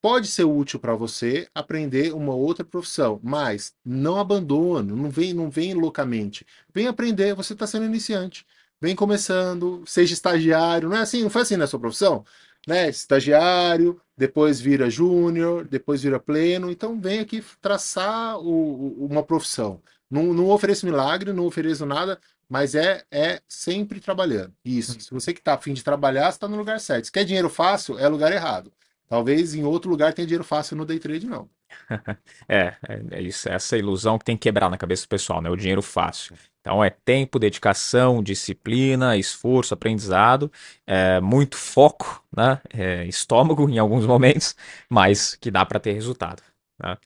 [0.00, 5.50] pode ser útil para você aprender uma outra profissão, mas não abandona, não vem, não
[5.50, 6.46] vem loucamente.
[6.72, 8.46] Vem aprender, você está sendo iniciante.
[8.80, 12.24] Vem começando, seja estagiário, não é assim, não foi assim na sua profissão?
[12.66, 12.88] Né?
[12.88, 19.82] Estagiário, depois vira júnior, depois vira pleno, então vem aqui traçar o, uma profissão.
[20.10, 22.18] Não, não ofereço milagre, não ofereço nada,
[22.50, 24.52] mas é, é sempre trabalhando.
[24.64, 25.00] Isso.
[25.00, 27.04] Se você que está afim de trabalhar, você está no lugar certo.
[27.04, 28.72] Se quer dinheiro fácil, é lugar errado.
[29.08, 31.48] Talvez em outro lugar tenha dinheiro fácil no day trade, não.
[32.48, 35.40] é, é, é isso, é essa ilusão que tem que quebrar na cabeça do pessoal,
[35.40, 35.48] né?
[35.48, 36.36] O dinheiro fácil.
[36.60, 40.50] Então é tempo, dedicação, disciplina, esforço, aprendizado,
[40.86, 42.60] é, muito foco, né?
[42.72, 44.56] É, estômago em alguns momentos,
[44.88, 46.42] mas que dá para ter resultado.
[46.82, 46.96] Né?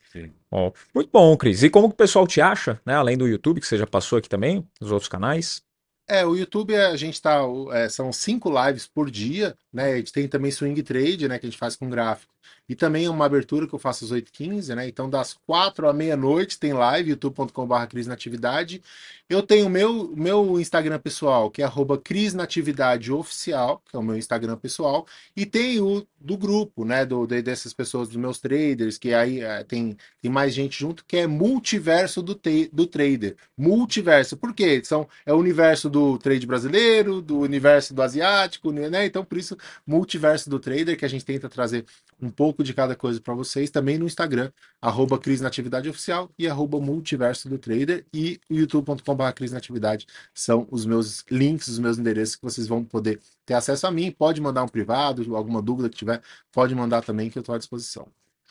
[0.50, 1.62] Bom, muito bom, Cris.
[1.62, 2.94] E como que o pessoal te acha, né?
[2.94, 5.62] Além do YouTube, que você já passou aqui também, os outros canais?
[6.06, 7.40] É, o YouTube a gente tá.
[7.72, 9.92] É, são cinco lives por dia, né?
[9.92, 11.38] A gente tem também swing trade, né?
[11.38, 12.34] Que a gente faz com gráfico.
[12.68, 14.88] E também uma abertura que eu faço às 8h15, né?
[14.88, 18.82] Então, das 4 à meia-noite tem live, youtube.com.br Cris Natividade.
[19.28, 23.98] Eu tenho o meu, meu Instagram pessoal, que é arroba Cris Natividade Oficial, que é
[23.98, 25.06] o meu Instagram pessoal,
[25.36, 27.04] e tem o do grupo, né?
[27.04, 31.18] Do, dessas pessoas, dos meus traders, que aí é, tem, tem mais gente junto, que
[31.18, 33.36] é multiverso do, te, do trader.
[33.56, 34.36] Multiverso.
[34.36, 34.80] Por quê?
[34.82, 39.04] São, é o universo do trade brasileiro, do universo do asiático, né?
[39.04, 39.56] Então, por isso,
[39.86, 41.84] multiverso do trader, que a gente tenta trazer
[42.20, 44.50] um pouco de cada coisa para vocês, também no Instagram,
[44.80, 45.42] arroba Cris
[45.88, 51.78] Oficial e arroba Multiverso do Trader e youtube.com.br Cris Natividade são os meus links, os
[51.78, 54.10] meus endereços que vocês vão poder ter acesso a mim.
[54.10, 56.20] Pode mandar um privado, alguma dúvida que tiver,
[56.52, 58.08] pode mandar também que eu estou à disposição.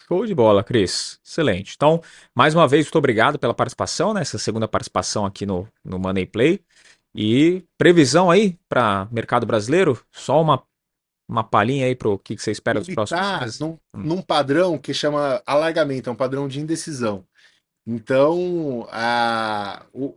[0.08, 1.20] Show de bola, Cris.
[1.24, 1.74] Excelente.
[1.76, 2.02] Então,
[2.36, 4.41] mais uma vez, muito obrigado pela participação, nessa né?
[4.44, 6.60] segunda participação aqui no, no Money Play.
[7.16, 10.00] E previsão aí para mercado brasileiro?
[10.12, 10.64] Só uma
[11.28, 13.60] uma palhinha aí para o que, que você espera dos próximos tá meses?
[13.60, 13.78] Num, hum.
[13.94, 17.26] num padrão que chama alargamento, é um padrão de indecisão.
[17.86, 20.16] Então, a, o,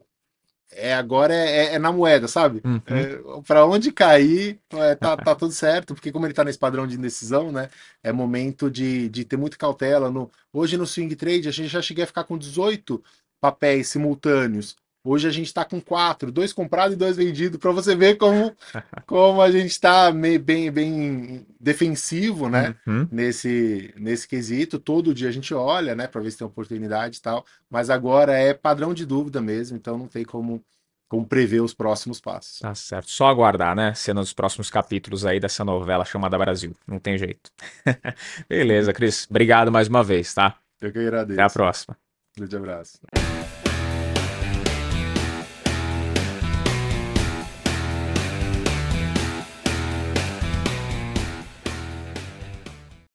[0.73, 2.61] é, agora é, é, na moeda, sabe?
[2.65, 2.81] Uhum.
[2.87, 6.87] É, para onde cair, é, tá, tá tudo certo, porque como ele tá nesse padrão
[6.87, 7.69] de indecisão, né?
[8.03, 10.11] É momento de, de ter muita cautela.
[10.11, 13.03] No, hoje no swing trade, a gente já cheguei a ficar com 18
[13.41, 14.77] papéis simultâneos.
[15.09, 18.53] Hoje a gente está com quatro, dois comprados e dois vendidos, para você ver como,
[19.07, 22.75] como a gente está bem, bem defensivo, né?
[22.85, 23.07] Uhum.
[23.11, 24.81] Nesse, nesse quesito.
[24.81, 27.47] Todo dia a gente olha, né, para ver se tem oportunidade e tal.
[27.71, 30.61] Mas agora é padrão de dúvida mesmo, então não tem como,
[31.09, 32.59] como prever os próximos passos.
[32.59, 33.09] Tá certo.
[33.09, 33.95] Só aguardar, né?
[33.95, 36.75] Sendo os próximos capítulos aí dessa novela chamada Brasil.
[36.85, 37.49] Não tem jeito.
[38.49, 39.25] Beleza, Cris.
[39.31, 40.59] Obrigado mais uma vez, tá?
[40.81, 41.41] Eu que agradeço.
[41.41, 41.97] Até a próxima.
[42.37, 42.99] Grande abraço.